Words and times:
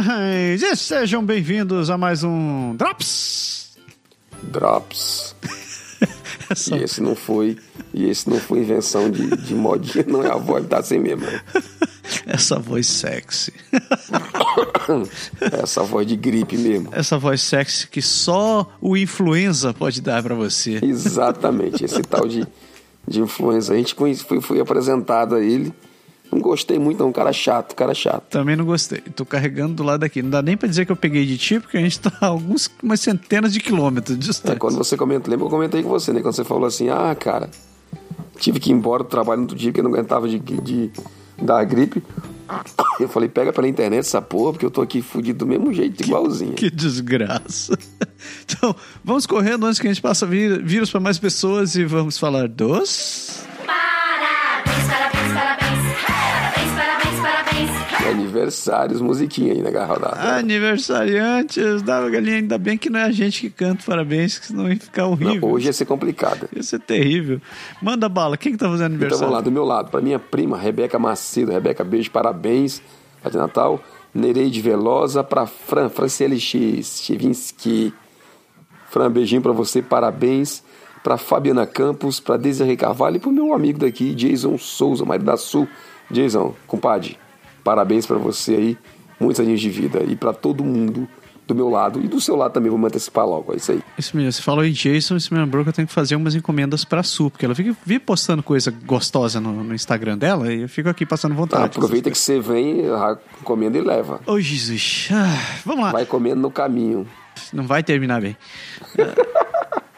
demais! 0.00 0.62
E 0.62 0.76
sejam 0.76 1.24
bem-vindos 1.24 1.90
a 1.90 1.98
mais 1.98 2.22
um 2.22 2.74
Drops! 2.76 3.76
Drops. 4.42 5.34
E 6.72 6.82
esse 6.82 7.02
não 7.02 7.14
foi, 7.14 7.58
e 7.92 8.08
esse 8.08 8.30
não 8.30 8.40
foi 8.40 8.60
invenção 8.60 9.10
de, 9.10 9.36
de 9.36 9.54
modinha, 9.54 10.02
não 10.08 10.24
é 10.24 10.30
a 10.32 10.36
voz, 10.36 10.66
tá 10.66 10.78
assim 10.78 10.98
mesmo. 10.98 11.26
Essa 12.24 12.58
voz 12.58 12.86
sexy. 12.86 13.52
Essa 15.62 15.82
voz 15.82 16.06
de 16.06 16.16
gripe 16.16 16.56
mesmo. 16.56 16.88
Essa 16.90 17.18
voz 17.18 17.42
sexy 17.42 17.86
que 17.86 18.00
só 18.00 18.66
o 18.80 18.96
influenza 18.96 19.74
pode 19.74 20.00
dar 20.00 20.22
pra 20.22 20.34
você. 20.34 20.78
Exatamente, 20.82 21.84
esse 21.84 22.00
tal 22.00 22.26
de, 22.26 22.46
de 23.06 23.20
influenza. 23.20 23.74
A 23.74 23.76
gente 23.76 23.94
foi, 23.94 24.40
foi 24.40 24.58
apresentado 24.58 25.34
a 25.34 25.42
ele. 25.42 25.70
Não 26.30 26.40
gostei 26.40 26.78
muito, 26.78 26.98
não. 27.00 27.08
Um 27.08 27.12
cara 27.12 27.32
chato, 27.32 27.74
cara 27.74 27.94
chato. 27.94 28.24
Também 28.30 28.54
não 28.56 28.64
gostei. 28.64 29.00
Tô 29.00 29.24
carregando 29.24 29.74
do 29.74 29.82
lado 29.82 30.00
daqui. 30.00 30.22
Não 30.22 30.30
dá 30.30 30.42
nem 30.42 30.56
pra 30.56 30.68
dizer 30.68 30.84
que 30.84 30.92
eu 30.92 30.96
peguei 30.96 31.24
de 31.24 31.38
ti, 31.38 31.58
porque 31.58 31.76
a 31.76 31.80
gente 31.80 31.98
tá 32.00 32.12
a 32.20 32.26
alguns, 32.28 32.70
umas 32.82 33.00
centenas 33.00 33.52
de 33.52 33.60
quilômetros 33.60 34.16
de 34.18 34.24
É, 34.24 34.28
distância. 34.28 34.58
quando 34.58 34.76
você 34.76 34.96
comenta, 34.96 35.30
lembra 35.30 35.46
que 35.46 35.54
eu 35.54 35.56
comentei 35.56 35.82
com 35.82 35.88
você, 35.88 36.12
né? 36.12 36.20
Quando 36.20 36.34
você 36.34 36.44
falou 36.44 36.66
assim, 36.66 36.88
ah, 36.90 37.14
cara, 37.18 37.48
tive 38.38 38.60
que 38.60 38.70
ir 38.70 38.74
embora 38.74 39.02
do 39.02 39.08
trabalho 39.08 39.38
no 39.38 39.44
outro 39.44 39.56
dia 39.56 39.70
porque 39.70 39.80
eu 39.80 39.84
não 39.84 39.90
aguentava 39.92 40.28
de, 40.28 40.38
de 40.38 40.90
dar 41.40 41.64
gripe. 41.64 42.02
Eu 42.98 43.08
falei, 43.08 43.28
pega 43.28 43.52
pela 43.52 43.68
internet 43.68 44.00
essa 44.00 44.20
porra, 44.20 44.52
porque 44.52 44.66
eu 44.66 44.70
tô 44.72 44.82
aqui 44.82 45.00
fudido 45.00 45.40
do 45.40 45.46
mesmo 45.46 45.72
jeito, 45.72 46.02
igualzinho. 46.02 46.54
Que 46.54 46.68
desgraça. 46.70 47.78
Então, 48.42 48.74
vamos 49.04 49.24
correndo 49.26 49.64
antes 49.66 49.78
que 49.78 49.86
a 49.86 49.92
gente 49.92 50.02
passe 50.02 50.26
vírus 50.26 50.90
para 50.90 50.98
mais 50.98 51.18
pessoas 51.18 51.76
e 51.76 51.84
vamos 51.84 52.18
falar 52.18 52.48
dos. 52.48 53.44
Aniversários, 58.10 59.00
musiquinha 59.00 59.52
aí 59.52 59.62
na 59.62 59.70
garra 59.70 59.98
da. 59.98 60.36
Aniversariantes 60.38 61.82
da 61.82 62.08
galinha, 62.08 62.36
ainda 62.36 62.58
bem 62.58 62.76
que 62.78 62.88
não 62.90 63.00
é 63.00 63.04
a 63.04 63.10
gente 63.12 63.40
que 63.42 63.50
canta 63.50 63.82
parabéns, 63.86 64.38
que 64.38 64.46
senão 64.46 64.68
ia 64.70 64.78
ficar 64.78 65.06
horrível. 65.06 65.40
Não, 65.48 65.50
hoje 65.52 65.66
ia 65.66 65.72
ser 65.72 65.84
complicado. 65.84 66.48
Ia 66.54 66.62
ser 66.62 66.80
terrível. 66.80 67.40
Manda 67.82 68.08
bala, 68.08 68.36
quem 68.36 68.52
que 68.52 68.58
tá 68.58 68.66
fazendo 68.68 68.94
Então 68.94 68.96
aniversário? 68.96 69.18
vamos 69.20 69.34
lá, 69.34 69.40
do 69.40 69.50
meu 69.52 69.64
lado, 69.64 69.90
pra 69.90 70.00
minha 70.00 70.18
prima, 70.18 70.56
Rebeca 70.58 70.98
Macedo. 70.98 71.52
Rebeca, 71.52 71.84
beijo, 71.84 72.10
parabéns. 72.10 72.82
Faz 73.22 73.32
de 73.32 73.38
Natal. 73.38 73.82
Nereide 74.14 74.60
Velosa, 74.60 75.22
pra 75.22 75.46
Fran, 75.46 75.88
Franciele 75.88 76.40
X, 76.40 77.00
Chevinsky. 77.02 77.92
Fran, 78.90 79.10
beijinho 79.10 79.42
pra 79.42 79.52
você, 79.52 79.82
parabéns. 79.82 80.62
Pra 81.02 81.16
Fabiana 81.16 81.66
Campos, 81.66 82.18
pra 82.18 82.36
Desiree 82.36 82.76
Carvalho 82.76 83.16
e 83.16 83.20
pro 83.20 83.30
meu 83.30 83.52
amigo 83.54 83.78
daqui, 83.78 84.14
Jason 84.14 84.58
Souza, 84.58 85.04
marido 85.04 85.26
da 85.26 85.36
Sul. 85.36 85.68
Jason, 86.10 86.54
compadre, 86.66 87.16
parabéns 87.68 88.06
pra 88.06 88.16
você 88.16 88.54
aí. 88.54 88.78
Muitos 89.20 89.40
aninhos 89.40 89.60
de 89.60 89.68
vida. 89.68 90.02
E 90.08 90.16
pra 90.16 90.32
todo 90.32 90.64
mundo 90.64 91.06
do 91.46 91.54
meu 91.54 91.68
lado. 91.68 92.00
E 92.02 92.08
do 92.08 92.18
seu 92.18 92.34
lado 92.34 92.52
também, 92.52 92.70
vou 92.70 92.78
me 92.78 92.86
antecipar 92.86 93.26
logo. 93.26 93.52
É 93.52 93.56
isso 93.56 93.72
aí. 93.72 93.82
Isso 93.98 94.16
mesmo, 94.16 94.32
você 94.32 94.40
falou 94.40 94.64
em 94.64 94.72
Jason, 94.72 95.16
isso 95.16 95.34
me 95.34 95.38
lembrou 95.40 95.62
que 95.64 95.68
eu 95.68 95.72
tenho 95.74 95.86
que 95.86 95.92
fazer 95.92 96.16
umas 96.16 96.34
encomendas 96.34 96.82
pra 96.84 97.02
Su, 97.02 97.30
porque 97.30 97.44
ela 97.44 97.54
fica 97.54 97.76
vive 97.84 98.00
postando 98.00 98.42
coisa 98.42 98.70
gostosa 98.86 99.38
no, 99.38 99.52
no 99.64 99.74
Instagram 99.74 100.16
dela 100.16 100.50
e 100.52 100.62
eu 100.62 100.68
fico 100.68 100.88
aqui 100.88 101.04
passando 101.04 101.32
Tá, 101.32 101.36
vontade. 101.40 101.64
aproveita 101.64 102.10
que 102.10 102.16
você 102.18 102.40
vem, 102.40 102.86
ah, 102.88 103.18
encomenda 103.40 103.76
e 103.76 103.82
leva. 103.82 104.20
Ô, 104.26 104.40
Jesus. 104.40 105.08
Ah, 105.12 105.60
vamos 105.66 105.84
lá. 105.84 105.92
Vai 105.92 106.06
comendo 106.06 106.40
no 106.40 106.50
caminho. 106.50 107.06
Não 107.52 107.66
vai 107.66 107.82
terminar 107.82 108.20
bem. 108.22 108.34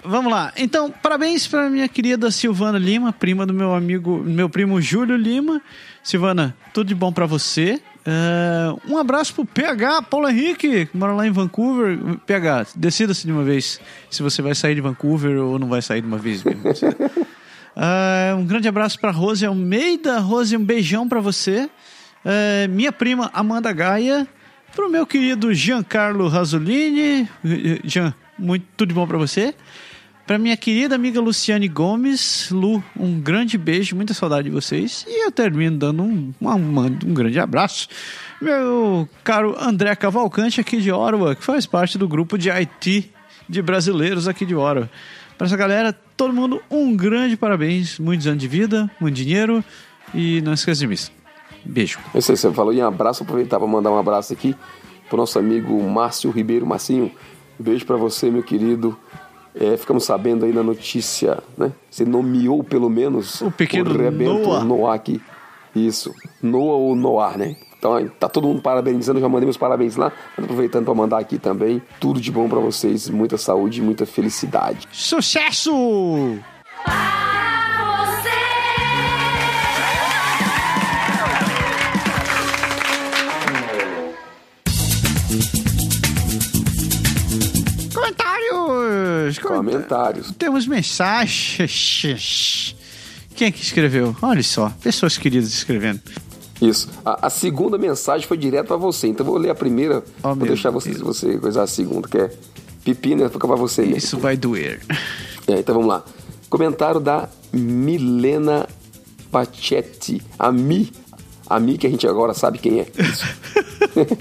Vamos 0.05 0.33
lá. 0.33 0.53
Então, 0.56 0.91
parabéns 0.91 1.47
para 1.47 1.69
minha 1.69 1.89
querida 1.89 2.31
Silvana 2.31 2.79
Lima, 2.79 3.12
prima 3.12 3.45
do 3.45 3.53
meu 3.53 3.75
amigo, 3.75 4.23
meu 4.25 4.48
primo 4.48 4.81
Júlio 4.81 5.16
Lima. 5.16 5.61
Silvana, 6.03 6.56
tudo 6.72 6.88
de 6.88 6.94
bom 6.94 7.12
para 7.12 7.27
você. 7.27 7.81
Ah, 8.06 8.75
um 8.88 8.97
abraço 8.97 9.34
pro 9.34 9.44
PH, 9.44 10.03
Paulo 10.03 10.28
Henrique, 10.28 10.87
que 10.87 10.97
mora 10.97 11.12
lá 11.12 11.27
em 11.27 11.31
Vancouver. 11.31 11.99
PH, 12.27 12.69
decida-se 12.75 13.27
de 13.27 13.33
uma 13.33 13.44
vez 13.44 13.81
se 14.11 14.22
você 14.22 14.41
vai 14.41 14.55
sair 14.55 14.75
de 14.75 14.81
Vancouver 14.81 15.38
ou 15.38 15.59
não 15.59 15.69
vai 15.69 15.83
sair 15.83 16.00
de 16.00 16.06
uma 16.06 16.19
vez. 16.19 16.43
mesmo. 16.43 16.61
Ah, 17.77 18.34
um 18.38 18.47
grande 18.47 18.69
abraço 18.69 18.99
para 18.99 19.11
Rose 19.11 19.44
Almeida. 19.44 20.19
Rose, 20.19 20.56
um 20.56 20.65
beijão 20.65 21.09
para 21.09 21.21
você. 21.21 21.69
Ah, 22.25 22.67
minha 22.69 22.93
prima 22.93 23.31
Amanda 23.34 23.72
Gaia. 23.72 24.27
Pro 24.75 24.88
meu 24.88 25.05
querido 25.05 25.53
Giancarlo 25.53 26.28
Rasolini. 26.28 27.28
Jean, 27.84 28.15
muito 28.38 28.65
tudo 28.77 28.88
de 28.88 28.94
bom 28.94 29.06
para 29.06 29.19
você. 29.19 29.55
Pra 30.26 30.38
minha 30.38 30.56
querida 30.56 30.94
amiga 30.94 31.20
Luciane 31.20 31.66
Gomes. 31.66 32.50
Lu, 32.50 32.82
um 32.97 33.20
grande 33.20 33.58
beijo, 33.58 33.97
muita 33.97 34.14
saudade 34.14 34.48
de 34.48 34.54
vocês. 34.54 35.04
E 35.08 35.26
eu 35.26 35.32
termino 35.32 35.76
dando 35.76 36.03
um, 36.03 36.32
um, 36.41 37.14
grande 37.14 37.38
abraço. 37.41 37.88
Meu 38.41 39.08
caro 39.25 39.56
André 39.60 39.94
Cavalcante, 39.97 40.60
aqui 40.60 40.81
de 40.81 40.92
Ottawa, 40.92 41.34
que 41.34 41.42
faz 41.42 41.66
parte 41.66 41.98
do 41.98 42.06
grupo 42.06 42.38
de 42.38 42.50
IT 42.50 43.10
de 43.48 43.62
brasileiros 43.62 44.28
aqui 44.28 44.47
de 44.47 44.54
Ottawa. 44.54 44.88
Pra 45.36 45.47
essa 45.47 45.56
galera, 45.56 45.92
todo 46.16 46.32
mundo, 46.32 46.62
um 46.70 46.94
grande 46.94 47.37
parabéns. 47.37 47.98
Muitos 47.98 48.26
anos 48.26 48.41
de 48.41 48.47
vida, 48.47 48.91
muito 49.00 49.16
dinheiro. 49.16 49.64
E 50.14 50.41
não 50.42 50.52
esqueça 50.52 50.81
de 50.81 50.87
mim. 50.87 50.97
Beijo. 51.64 51.98
Eu 52.14 52.22
sei, 52.22 52.37
você 52.37 52.52
falou 52.52 52.72
em 52.72 52.81
abraço, 52.81 53.22
aproveitar 53.22 53.58
para 53.58 53.69
mandar 53.69 53.91
um 53.91 53.98
abraço 53.98 54.32
aqui 54.32 54.54
pro 55.08 55.16
nosso 55.16 55.38
amigo 55.38 55.82
Márcio 55.82 56.31
Ribeiro. 56.31 56.66
Marcinho, 56.66 57.10
beijo 57.58 57.84
para 57.84 57.97
você, 57.97 58.31
meu 58.31 58.42
querido. 58.42 58.97
É, 59.55 59.77
ficamos 59.77 60.05
sabendo 60.05 60.44
aí 60.44 60.53
na 60.53 60.62
notícia, 60.62 61.38
né? 61.59 61.72
Você 61.91 62.05
nomeou 62.05 62.62
pelo 62.62 62.88
menos 62.88 63.41
O 63.41 63.50
pequeno 63.50 63.93
Rebento 63.93 64.49
Noah. 64.49 64.65
Noah 64.65 64.94
aqui. 64.94 65.21
Isso, 65.75 66.15
Noah 66.43 66.77
ou 66.77 66.94
Noah, 66.94 67.37
né? 67.37 67.56
Então 67.78 67.94
aí, 67.94 68.09
tá 68.11 68.28
todo 68.28 68.47
mundo 68.47 68.61
parabenizando, 68.61 69.21
já 69.21 69.28
mandei 69.28 69.47
meus 69.47 69.56
parabéns 69.56 69.97
lá. 69.97 70.12
Aproveitando 70.37 70.84
para 70.84 70.94
mandar 70.94 71.19
aqui 71.19 71.38
também, 71.38 71.83
tudo 71.99 72.21
de 72.21 72.31
bom 72.31 72.49
para 72.49 72.61
vocês, 72.61 73.09
muita 73.09 73.38
saúde, 73.38 73.81
muita 73.81 74.05
felicidade. 74.05 74.87
Sucesso! 74.93 75.72
Para 76.84 77.30
Comentários! 89.39 89.87
Comentários. 89.87 90.35
Temos 90.39 90.67
mensagens. 90.67 92.75
Quem 93.35 93.49
é 93.49 93.51
que 93.51 93.63
escreveu? 93.63 94.15
Olha 94.21 94.43
só, 94.43 94.71
pessoas 94.83 95.17
queridas 95.17 95.49
escrevendo. 95.53 96.01
Isso. 96.61 96.89
A, 97.05 97.27
a 97.27 97.31
segunda 97.31 97.79
mensagem 97.79 98.27
foi 98.29 98.37
direto 98.37 98.67
para 98.69 98.77
você, 98.77 99.07
então 99.09 99.25
vou 99.25 99.39
ler 99.39 99.51
a 99.51 99.55
primeira, 99.55 100.05
Oh, 100.23 100.35
vou 100.35 100.47
deixar 100.47 100.71
você, 100.71 100.91
Deus. 100.91 101.01
você 101.03 101.39
coisar 101.39 101.63
a 101.63 101.67
segunda, 101.67 102.07
que 102.07 102.19
é 102.19 102.31
pepino, 102.85 103.29
fica 103.31 103.47
para 103.47 103.57
você 103.57 103.83
mesmo. 103.83 103.97
Isso 103.97 104.19
vai 104.19 104.37
doer. 104.37 104.81
É, 105.47 105.59
então 105.59 105.75
vamos 105.75 105.89
lá. 105.89 106.05
Comentário 106.51 107.01
da 107.01 107.29
Milena 107.53 108.69
Pachetti. 109.31 110.21
A 110.39 110.53
Mi. 110.53 110.93
A 111.49 111.59
Mi 111.59 111.79
que 111.79 111.87
a 111.87 111.91
gente 111.91 112.07
agora 112.07 112.35
sabe 112.35 112.59
quem 112.59 112.81
é. 112.81 112.87
Isso. 113.01 113.25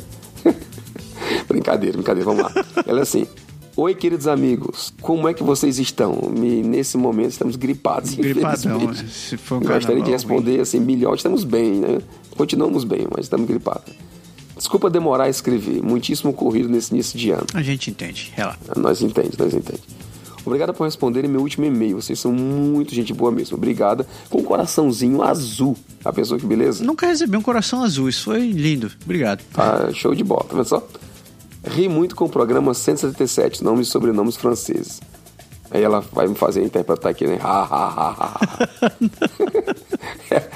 brincadeira, 1.47 1.97
brincadeira, 1.97 2.25
vamos 2.29 2.43
lá. 2.43 2.51
Ela 2.85 2.99
é 2.99 3.03
assim. 3.03 3.27
Oi, 3.81 3.95
queridos 3.95 4.27
amigos, 4.27 4.93
como 5.01 5.25
é 5.29 5.33
que 5.33 5.41
vocês 5.41 5.79
estão? 5.79 6.13
Me- 6.37 6.61
nesse 6.61 6.97
momento 6.97 7.29
estamos 7.31 7.55
gripados. 7.55 8.13
Gripadão. 8.13 8.75
infelizmente. 8.75 9.09
Se 9.09 9.37
for 9.37 9.55
um 9.55 9.65
Gostaria 9.65 10.03
de 10.03 10.11
responder 10.11 10.59
assim, 10.59 10.81
melhor, 10.81 11.15
estamos 11.15 11.45
bem, 11.45 11.75
né? 11.75 11.99
Continuamos 12.35 12.83
bem, 12.83 13.07
mas 13.09 13.27
estamos 13.27 13.47
gripados. 13.47 13.93
Desculpa 14.57 14.89
demorar 14.89 15.23
a 15.23 15.29
escrever, 15.29 15.81
muitíssimo 15.81 16.33
corrido 16.33 16.67
nesse 16.67 16.93
início 16.93 17.17
de 17.17 17.31
ano. 17.31 17.45
A 17.53 17.61
gente 17.61 17.89
entende, 17.89 18.33
relaxa. 18.35 18.59
Nós 18.75 19.01
entende, 19.01 19.31
nós 19.39 19.53
entende. 19.53 19.79
Obrigado 20.45 20.73
por 20.73 20.83
responderem 20.83 21.29
meu 21.29 21.39
último 21.39 21.65
e-mail. 21.65 22.01
Vocês 22.01 22.19
são 22.19 22.33
muito 22.33 22.93
gente 22.93 23.13
boa 23.13 23.31
mesmo. 23.31 23.55
Obrigada. 23.55 24.05
Com 24.29 24.39
um 24.39 24.43
coraçãozinho 24.43 25.21
azul. 25.21 25.77
A 26.03 26.11
pessoa 26.11 26.37
que 26.37 26.45
beleza? 26.45 26.83
Nunca 26.83 27.07
recebi 27.07 27.37
um 27.37 27.41
coração 27.41 27.81
azul, 27.81 28.09
isso 28.09 28.25
foi 28.25 28.51
lindo. 28.51 28.91
Obrigado. 29.05 29.41
Tá 29.53 29.89
show 29.93 30.13
de 30.13 30.23
bola, 30.25 30.43
tá 30.49 30.55
vendo 30.57 30.65
só? 30.67 30.85
Ri 31.65 31.89
muito 31.89 32.15
com 32.15 32.25
o 32.25 32.29
programa 32.29 32.73
177, 32.73 33.63
nomes 33.63 33.87
e 33.87 33.91
sobrenomes 33.91 34.35
franceses. 34.37 35.01
Aí 35.71 35.83
ela 35.83 35.99
vai 36.11 36.27
me 36.27 36.33
fazer 36.33 36.63
interpretar 36.63 37.11
aqui, 37.11 37.27
né? 37.27 37.37
Ha, 37.43 37.61
ha, 37.63 37.87
ha, 37.87 38.15
ha. 38.19 38.91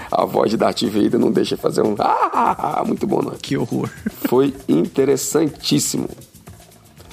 A 0.24 0.26
voz 0.26 0.50
de 0.50 0.58
Darth 0.58 0.82
Vader 0.84 1.20
não 1.20 1.32
deixa 1.32 1.56
fazer 1.58 1.82
um 1.84 1.94
ha, 2.00 2.30
ha, 2.34 2.80
ha. 2.80 2.86
Muito 2.86 3.06
bom, 3.06 3.22
não? 3.22 3.32
Que 3.32 3.56
horror. 3.58 3.90
Foi 4.28 4.54
interessantíssimo. 4.68 6.10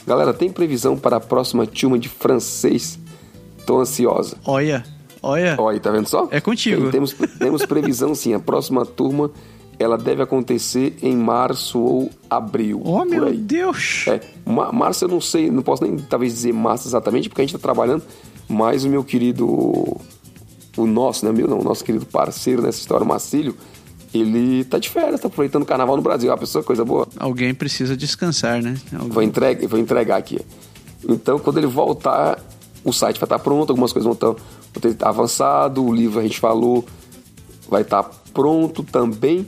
Galera, 0.07 0.33
tem 0.33 0.51
previsão 0.51 0.97
para 0.97 1.17
a 1.17 1.21
próxima 1.21 1.67
turma 1.67 1.99
de 1.99 2.09
francês? 2.09 2.99
Tô 3.67 3.81
ansiosa. 3.81 4.37
Olha, 4.47 4.83
olha. 5.23 5.57
Olha 5.59 5.79
tá 5.79 5.91
vendo 5.91 6.09
só? 6.09 6.27
É 6.31 6.41
contigo. 6.41 6.83
Tem- 6.85 6.93
temos, 6.93 7.13
temos 7.39 7.67
previsão 7.67 8.15
sim. 8.15 8.33
A 8.33 8.41
próxima 8.41 8.87
turma 8.87 9.31
ela 9.81 9.97
deve 9.97 10.23
acontecer 10.23 10.97
em 11.03 11.17
março 11.17 11.79
ou 11.81 12.11
abril. 12.29 12.83
Oh, 12.85 13.05
meu. 13.05 13.35
Deus. 13.35 14.05
É, 14.07 14.21
ma- 14.45 14.71
março 14.71 15.05
eu 15.05 15.09
não 15.09 15.21
sei, 15.21 15.51
não 15.51 15.63
posso 15.63 15.83
nem 15.83 15.97
talvez 15.97 16.35
dizer 16.35 16.53
março 16.53 16.87
exatamente, 16.87 17.29
porque 17.31 17.41
a 17.41 17.45
gente 17.45 17.53
tá 17.55 17.59
trabalhando, 17.59 18.03
mas 18.47 18.85
o 18.85 18.89
meu 18.91 19.03
querido, 19.03 19.47
o 19.47 20.87
nosso, 20.87 21.25
né, 21.25 21.33
meu 21.33 21.49
não, 21.49 21.61
o 21.61 21.65
nosso 21.65 21.83
querido 21.83 22.05
parceiro 22.05 22.61
nessa 22.63 22.79
história, 22.79 23.05
o 23.05 23.09
Marcílio, 23.09 23.57
ele 24.13 24.65
tá 24.65 24.79
de 24.79 24.91
férias, 24.91 25.21
tá 25.21 25.29
aproveitando 25.29 25.63
o 25.63 25.67
carnaval 25.67 25.97
no 25.97 26.03
Brasil. 26.03 26.31
Uma 26.31 26.37
pessoa, 26.37 26.63
coisa 26.63 26.85
boa. 26.85 27.09
Alguém 27.17 27.55
precisa 27.55 27.97
descansar, 27.97 28.61
né? 28.63 28.77
Alguém- 28.93 29.09
Vou, 29.09 29.23
entregar, 29.23 29.67
vou 29.69 29.79
entregar 29.81 30.17
aqui. 30.17 30.41
Então, 31.09 31.39
quando 31.39 31.57
ele 31.59 31.67
voltar, 31.67 32.39
o 32.85 32.93
site 32.93 33.19
vai 33.19 33.25
estar 33.27 33.39
pronto, 33.39 33.71
algumas 33.71 33.93
coisas 33.93 34.05
vão 34.05 34.13
estar, 34.15 34.27
vão 34.27 34.95
ter 34.95 34.97
avançado, 35.07 35.83
o 35.85 35.91
livro 35.95 36.19
a 36.21 36.23
gente 36.23 36.39
falou 36.39 36.85
vai 37.69 37.83
estar 37.83 38.03
pronto 38.35 38.83
também. 38.83 39.47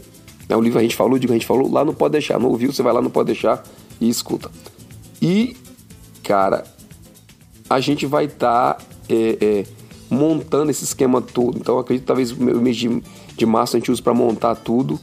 É, 0.52 0.56
o 0.56 0.60
livro 0.60 0.78
a 0.78 0.82
gente 0.82 0.94
falou, 0.94 1.18
digo 1.18 1.32
a 1.32 1.36
gente 1.36 1.46
falou, 1.46 1.72
lá 1.72 1.82
não 1.82 1.94
pode 1.94 2.12
deixar. 2.12 2.38
Não 2.38 2.50
ouviu, 2.50 2.70
você 2.70 2.82
vai 2.82 2.92
lá, 2.92 3.00
não 3.00 3.10
pode 3.10 3.28
deixar 3.28 3.64
e 3.98 4.06
escuta. 4.06 4.50
E, 5.20 5.56
cara, 6.22 6.64
a 7.70 7.80
gente 7.80 8.04
vai 8.04 8.26
estar 8.26 8.76
é, 9.08 9.38
é, 9.40 9.64
montando 10.10 10.70
esse 10.70 10.84
esquema 10.84 11.22
todo. 11.22 11.56
Então, 11.56 11.78
acredito 11.78 12.02
que 12.02 12.06
talvez 12.06 12.32
o 12.32 12.60
mês 12.60 12.76
de, 12.76 13.02
de 13.34 13.46
março 13.46 13.76
a 13.76 13.78
gente 13.78 13.90
use 13.90 14.02
para 14.02 14.12
montar 14.12 14.54
tudo, 14.56 15.00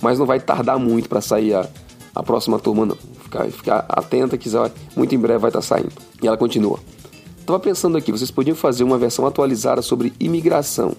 mas 0.00 0.20
não 0.20 0.26
vai 0.26 0.38
tardar 0.38 0.78
muito 0.78 1.08
para 1.08 1.20
sair 1.20 1.54
a, 1.54 1.68
a 2.14 2.22
próxima 2.22 2.60
turma, 2.60 2.86
não. 2.86 2.96
Ficar, 3.24 3.50
ficar 3.50 3.86
atenta 3.88 4.38
que 4.38 4.48
muito 4.94 5.12
em 5.12 5.18
breve 5.18 5.40
vai 5.40 5.48
estar 5.48 5.62
saindo. 5.62 5.90
E 6.22 6.28
ela 6.28 6.36
continua. 6.36 6.78
Tava 7.44 7.58
pensando 7.58 7.98
aqui, 7.98 8.12
vocês 8.12 8.30
podiam 8.30 8.54
fazer 8.54 8.84
uma 8.84 8.98
versão 8.98 9.26
atualizada 9.26 9.82
sobre 9.82 10.12
imigração. 10.20 10.94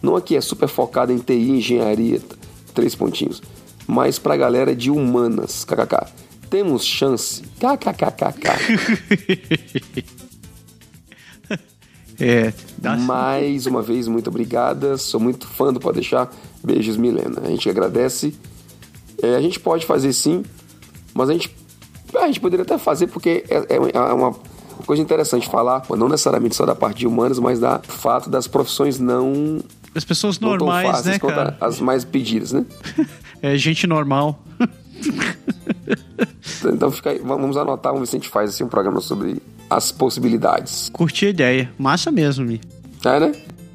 Não 0.00 0.14
aqui 0.14 0.36
é 0.36 0.40
super 0.40 0.68
focada 0.68 1.12
em 1.12 1.18
TI, 1.18 1.50
engenharia, 1.50 2.20
três 2.72 2.94
pontinhos, 2.94 3.42
mas 3.86 4.18
pra 4.18 4.36
galera 4.36 4.74
de 4.74 4.90
humanas, 4.90 5.64
kkk. 5.64 6.06
Temos 6.50 6.84
chance, 6.84 7.42
kkkk. 7.58 8.48
É, 12.20 12.52
dá 12.78 12.96
Mais 12.96 13.66
uma 13.66 13.82
vez, 13.82 14.06
muito 14.06 14.28
obrigada. 14.28 14.96
Sou 14.96 15.18
muito 15.18 15.46
fã 15.46 15.72
do 15.72 15.80
Pode 15.80 15.96
Deixar. 15.96 16.30
Beijos, 16.62 16.96
Milena. 16.96 17.40
A 17.42 17.48
gente 17.48 17.68
agradece. 17.68 18.34
É, 19.20 19.34
a 19.34 19.40
gente 19.40 19.58
pode 19.58 19.84
fazer 19.86 20.12
sim, 20.12 20.44
mas 21.14 21.28
a 21.30 21.32
gente, 21.32 21.52
a 22.14 22.26
gente 22.26 22.38
poderia 22.40 22.62
até 22.64 22.78
fazer 22.78 23.06
porque 23.08 23.44
é, 23.48 23.56
é- 23.56 23.90
é 23.96 24.12
uma 24.12 24.34
coisa 24.86 25.02
interessante 25.02 25.48
falar, 25.48 25.84
não 25.90 26.08
necessariamente 26.08 26.54
só 26.54 26.66
da 26.66 26.74
parte 26.74 26.98
de 26.98 27.06
humanas, 27.06 27.38
mas 27.38 27.58
da 27.60 27.78
fato 27.80 28.28
das 28.28 28.46
profissões 28.46 28.98
não, 28.98 29.60
As 29.94 30.04
pessoas 30.04 30.38
normais, 30.40 30.86
fáceis 30.88 31.06
né, 31.06 31.18
cara? 31.18 31.56
as 31.60 31.80
mais 31.80 32.04
pedidas, 32.04 32.52
né? 32.52 32.64
É 33.42 33.56
gente 33.56 33.86
normal. 33.86 34.42
Então 36.64 36.90
fica 36.92 37.10
aí, 37.10 37.18
vamos 37.18 37.56
anotar, 37.56 37.92
vamos 37.92 38.08
ver 38.08 38.10
se 38.10 38.16
a 38.16 38.20
gente 38.20 38.28
faz 38.28 38.50
assim, 38.50 38.62
um 38.64 38.68
programa 38.68 39.00
sobre 39.00 39.42
as 39.68 39.90
possibilidades. 39.90 40.90
Curti 40.92 41.26
a 41.26 41.30
ideia. 41.30 41.72
Massa 41.78 42.10
mesmo, 42.10 42.44
Mi. 42.44 42.60
É, 43.04 43.18
né? 43.20 43.32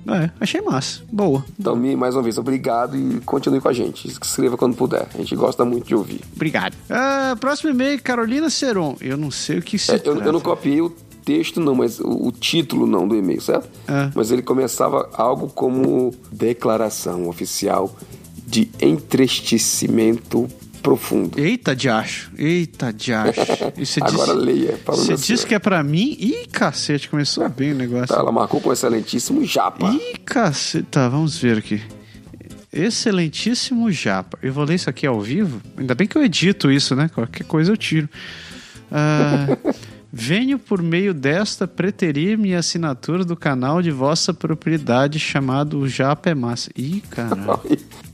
É, 0.09 0.29
achei 0.39 0.61
massa. 0.61 1.01
Boa. 1.11 1.43
Então, 1.59 1.75
Mi, 1.75 1.95
mais 1.95 2.15
uma 2.15 2.23
vez, 2.23 2.37
obrigado 2.37 2.95
e 2.95 3.19
continue 3.25 3.59
com 3.59 3.67
a 3.67 3.73
gente. 3.73 4.07
Escreva 4.07 4.55
quando 4.55 4.75
puder. 4.75 5.05
A 5.13 5.17
gente 5.17 5.35
gosta 5.35 5.65
muito 5.65 5.85
de 5.85 5.95
ouvir. 5.95 6.21
Obrigado. 6.33 6.75
Ah, 6.89 7.35
próximo 7.39 7.71
e-mail, 7.71 8.01
Carolina 8.01 8.49
Seron. 8.49 8.95
Eu 9.01 9.17
não 9.17 9.29
sei 9.29 9.57
o 9.57 9.61
que 9.61 9.77
se 9.77 9.91
É, 9.91 10.01
eu, 10.05 10.15
eu 10.21 10.31
não 10.31 10.39
copiei 10.39 10.81
o 10.81 10.89
texto, 11.27 11.59
não, 11.59 11.75
mas 11.75 11.99
o, 11.99 12.27
o 12.27 12.31
título 12.31 12.87
não 12.87 13.05
do 13.05 13.15
e-mail, 13.15 13.41
certo? 13.41 13.69
É. 13.85 14.09
Mas 14.15 14.31
ele 14.31 14.41
começava 14.41 15.09
algo 15.13 15.49
como 15.49 16.13
declaração 16.31 17.27
oficial 17.27 17.93
de 18.47 18.69
entristecimento 18.81 20.47
profundo. 20.81 21.37
Eita, 21.37 21.75
diacho. 21.75 22.31
Eita, 22.37 22.93
diacho. 22.93 23.41
E 23.77 23.85
você 23.85 23.99
Agora 24.01 24.33
disse- 24.33 24.45
leia. 24.45 24.77
falando 24.85 25.05
Você 25.05 25.15
disse 25.33 25.45
que 25.45 25.53
é 25.53 25.59
pra 25.59 25.83
mim? 25.83 26.15
Ih, 26.17 26.47
cacete, 26.49 27.09
começou 27.09 27.47
bem 27.49 27.73
o 27.73 27.75
negócio. 27.75 28.07
Tá, 28.07 28.21
ela 28.21 28.31
marcou 28.31 28.61
com 28.61 28.71
excelentíssimo 28.71 29.43
japa. 29.45 29.91
Ih, 29.93 30.17
cacete. 30.23 30.87
Tá, 30.89 31.09
vamos 31.09 31.37
ver 31.37 31.57
aqui. 31.57 31.81
Excelentíssimo 32.71 33.91
Japa. 33.91 34.37
Eu 34.41 34.53
vou 34.53 34.63
ler 34.63 34.75
isso 34.75 34.89
aqui 34.89 35.07
ao 35.07 35.19
vivo. 35.19 35.61
Ainda 35.77 35.95
bem 35.95 36.07
que 36.07 36.17
eu 36.17 36.23
edito 36.23 36.69
isso, 36.71 36.95
né? 36.95 37.09
Qualquer 37.13 37.43
coisa 37.45 37.71
eu 37.71 37.77
tiro. 37.77 38.07
Ah, 38.91 39.47
venho 40.11 40.57
por 40.57 40.81
meio 40.81 41.13
desta 41.13 41.67
preterir 41.67 42.37
minha 42.37 42.59
assinatura 42.59 43.23
do 43.25 43.35
canal 43.35 43.81
de 43.81 43.91
vossa 43.91 44.33
propriedade 44.33 45.19
chamado 45.19 45.87
Japa 45.87 46.29
é 46.29 46.35
Massa. 46.35 46.69
Ih, 46.75 47.01
caralho. 47.09 47.61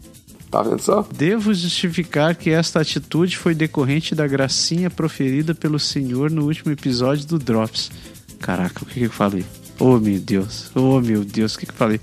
Tá 0.54 0.62
vendo 0.62 0.84
só? 0.84 1.04
Devo 1.12 1.52
justificar 1.52 2.36
que 2.36 2.52
esta 2.52 2.80
atitude 2.80 3.36
foi 3.40 3.56
decorrente 3.56 4.14
da 4.14 4.28
gracinha 4.28 4.88
proferida 4.88 5.56
pelo 5.56 5.80
senhor 5.80 6.30
no 6.30 6.46
último 6.46 6.72
episódio 6.72 7.26
do 7.26 7.40
Drops. 7.40 7.90
Caraca, 8.40 8.84
o 8.84 8.86
que, 8.86 9.00
que 9.00 9.06
eu 9.08 9.10
falei? 9.10 9.44
Oh, 9.80 9.98
meu 9.98 10.20
Deus. 10.20 10.70
Oh, 10.76 11.02
meu 11.02 11.26
Deus, 11.26 11.56
o 11.56 11.58
que, 11.58 11.66
que 11.66 11.72
eu 11.72 11.76
falei? 11.76 12.00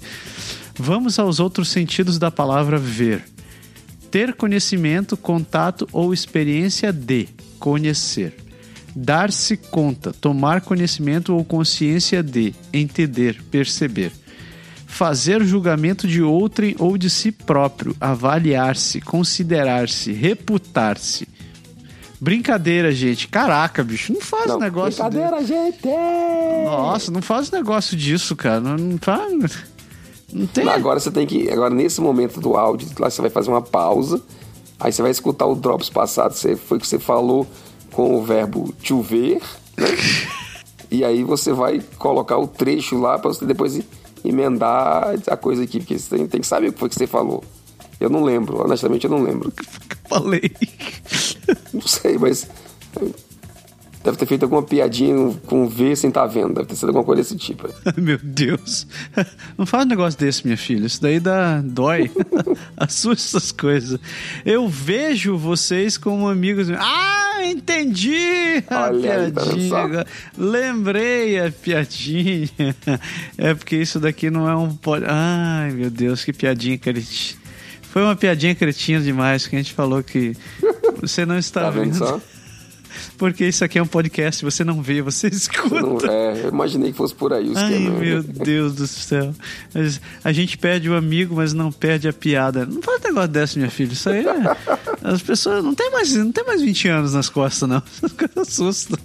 Vamos 0.74 1.16
aos 1.20 1.38
outros 1.38 1.68
sentidos 1.68 2.18
da 2.18 2.28
palavra 2.28 2.76
ver. 2.76 3.22
Ter 4.10 4.34
conhecimento, 4.34 5.16
contato 5.16 5.88
ou 5.92 6.12
experiência 6.12 6.92
de 6.92 7.28
conhecer. 7.56 8.34
Dar-se 8.94 9.56
conta, 9.56 10.12
tomar 10.12 10.60
conhecimento 10.60 11.34
ou 11.34 11.44
consciência 11.44 12.22
de, 12.22 12.54
entender, 12.72 13.42
perceber 13.50 14.12
fazer 14.86 15.42
julgamento 15.44 16.06
de 16.08 16.20
outrem 16.20 16.74
ou 16.76 16.98
de 16.98 17.08
si 17.08 17.30
próprio, 17.30 17.94
avaliar-se, 18.00 19.00
considerar-se, 19.00 20.12
reputar-se. 20.12 21.28
Brincadeira, 22.20 22.92
gente. 22.92 23.28
Caraca, 23.28 23.82
bicho, 23.84 24.12
não 24.12 24.20
faz 24.20 24.46
Não, 24.46 24.58
negócio 24.58 25.02
brincadeira, 25.04 25.42
gente! 25.46 25.80
de- 25.80 26.64
Nossa, 26.64 27.10
não 27.10 27.22
faz 27.22 27.50
negócio 27.52 27.96
disso, 27.96 28.34
cara. 28.34 28.60
Não, 28.60 28.76
não 28.76 28.98
faz. 28.98 29.32
Não 30.32 30.46
tem. 30.48 30.64
Não, 30.64 30.72
agora 30.72 30.98
você 31.00 31.10
tem 31.10 31.26
que. 31.26 31.48
Agora, 31.48 31.72
nesse 31.72 32.00
momento 32.00 32.40
do 32.40 32.56
áudio, 32.56 32.88
lá 32.98 33.08
você 33.08 33.22
vai 33.22 33.30
fazer 33.30 33.48
uma 33.48 33.62
pausa. 33.62 34.20
Aí 34.78 34.92
você 34.92 35.00
vai 35.02 35.12
escutar 35.12 35.46
o 35.46 35.54
Drops 35.54 35.88
passado. 35.88 36.34
Você, 36.34 36.56
foi 36.56 36.76
o 36.78 36.80
que 36.80 36.86
você 36.86 36.98
falou 36.98 37.46
com 38.00 38.16
o 38.16 38.22
verbo 38.22 38.72
to 38.82 39.02
ver, 39.02 39.42
né? 39.76 39.86
e 40.90 41.04
aí 41.04 41.22
você 41.22 41.52
vai 41.52 41.82
colocar 41.98 42.38
o 42.38 42.46
trecho 42.46 42.98
lá 42.98 43.18
para 43.18 43.28
você 43.28 43.44
depois 43.44 43.78
emendar 44.24 45.14
a 45.26 45.36
coisa 45.36 45.64
aqui. 45.64 45.80
Porque 45.80 45.98
você 45.98 46.16
tem, 46.16 46.26
tem 46.26 46.40
que 46.40 46.46
saber 46.46 46.68
o 46.68 46.72
que 46.72 46.78
foi 46.78 46.88
que 46.88 46.94
você 46.94 47.06
falou. 47.06 47.44
Eu 48.00 48.08
não 48.08 48.24
lembro, 48.24 48.64
honestamente 48.64 49.04
eu 49.04 49.10
não 49.10 49.22
lembro. 49.22 49.52
Falei. 50.08 50.50
Não 51.74 51.82
sei, 51.82 52.16
mas. 52.16 52.48
Deve 54.02 54.16
ter 54.16 54.24
feito 54.24 54.44
alguma 54.44 54.62
piadinha 54.62 55.14
com 55.46 55.68
V 55.68 55.94
sem 55.94 56.08
estar 56.08 56.26
vendo. 56.26 56.54
Deve 56.54 56.66
ter 56.68 56.74
sido 56.74 56.86
alguma 56.88 57.04
coisa 57.04 57.20
desse 57.22 57.36
tipo. 57.36 57.68
Meu 58.00 58.18
Deus. 58.22 58.86
Não 59.58 59.66
faz 59.66 59.84
um 59.84 59.88
negócio 59.88 60.18
desse, 60.18 60.42
minha 60.46 60.56
filha. 60.56 60.86
Isso 60.86 61.02
daí 61.02 61.20
dá 61.20 61.60
dói. 61.60 62.10
Assusta 62.78 63.36
essas 63.36 63.52
coisas. 63.52 64.00
Eu 64.44 64.66
vejo 64.68 65.36
vocês 65.36 65.98
como 65.98 66.28
amigos. 66.28 66.68
Ah, 66.70 67.40
entendi 67.44 68.64
a 68.70 68.84
Olha 68.86 69.16
aí, 69.26 69.32
tá 69.32 69.42
piadinha. 69.42 69.76
agora. 69.78 70.06
Lembrei 70.38 71.38
a 71.38 71.52
piadinha. 71.52 72.48
É 73.36 73.52
porque 73.54 73.76
isso 73.76 74.00
daqui 74.00 74.30
não 74.30 74.48
é 74.48 74.56
um. 74.56 74.78
Ai, 75.06 75.72
meu 75.72 75.90
Deus, 75.90 76.24
que 76.24 76.32
piadinha 76.32 76.78
cretina. 76.78 77.38
Foi 77.82 78.02
uma 78.02 78.14
piadinha 78.16 78.54
cretina 78.54 79.00
demais 79.00 79.46
que 79.46 79.56
a 79.56 79.58
gente 79.58 79.72
falou 79.74 80.02
que 80.02 80.34
você 81.00 81.26
não 81.26 81.36
está 81.36 81.62
Tá 81.64 81.70
vendo 81.70 81.84
vendo. 81.92 81.98
só? 81.98 82.20
Porque 83.20 83.46
isso 83.46 83.62
aqui 83.62 83.78
é 83.78 83.82
um 83.82 83.86
podcast, 83.86 84.42
você 84.42 84.64
não 84.64 84.80
vê, 84.80 85.02
você 85.02 85.28
escuta. 85.32 85.82
Não- 85.82 85.98
é, 86.10 86.44
eu 86.44 86.48
imaginei 86.48 86.90
que 86.90 86.96
fosse 86.96 87.14
por 87.14 87.34
aí 87.34 87.50
o 87.50 87.58
Ai, 87.58 87.64
esquema. 87.74 87.90
né? 87.90 88.00
meu 88.00 88.22
Deus 88.22 88.74
do 88.74 88.86
céu. 88.86 89.34
Mas 89.74 90.00
A 90.24 90.32
gente 90.32 90.56
perde 90.56 90.88
o 90.88 90.96
amigo, 90.96 91.36
mas 91.36 91.52
não 91.52 91.70
perde 91.70 92.08
a 92.08 92.12
piada. 92.14 92.64
Não 92.64 92.80
faz 92.80 93.02
negócio 93.02 93.28
dessa, 93.28 93.58
minha 93.58 93.70
filha. 93.70 93.92
Isso 93.92 94.08
aí 94.08 94.24
é... 94.26 94.56
As 95.04 95.20
pessoas 95.20 95.62
não 95.62 95.74
tem 95.74 95.90
mais, 95.90 96.14
não 96.16 96.32
tem 96.32 96.44
mais 96.46 96.62
20 96.62 96.88
anos 96.88 97.12
nas 97.12 97.28
costas, 97.28 97.68
não. 97.68 97.82
Coisas 98.16 98.38
assustam. 98.38 98.98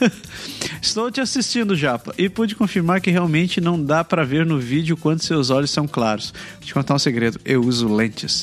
Estou 0.80 1.10
te 1.10 1.20
assistindo, 1.20 1.76
Japa, 1.76 2.14
e 2.16 2.28
pude 2.28 2.54
confirmar 2.54 3.00
que 3.00 3.10
realmente 3.10 3.60
não 3.60 3.82
dá 3.82 4.02
pra 4.04 4.24
ver 4.24 4.46
no 4.46 4.58
vídeo 4.58 4.96
quando 4.96 5.22
seus 5.22 5.50
olhos 5.50 5.70
são 5.70 5.86
claros. 5.86 6.32
Vou 6.54 6.66
te 6.66 6.72
contar 6.72 6.94
um 6.94 6.98
segredo: 6.98 7.38
eu 7.44 7.60
uso 7.60 7.92
lentes. 7.92 8.42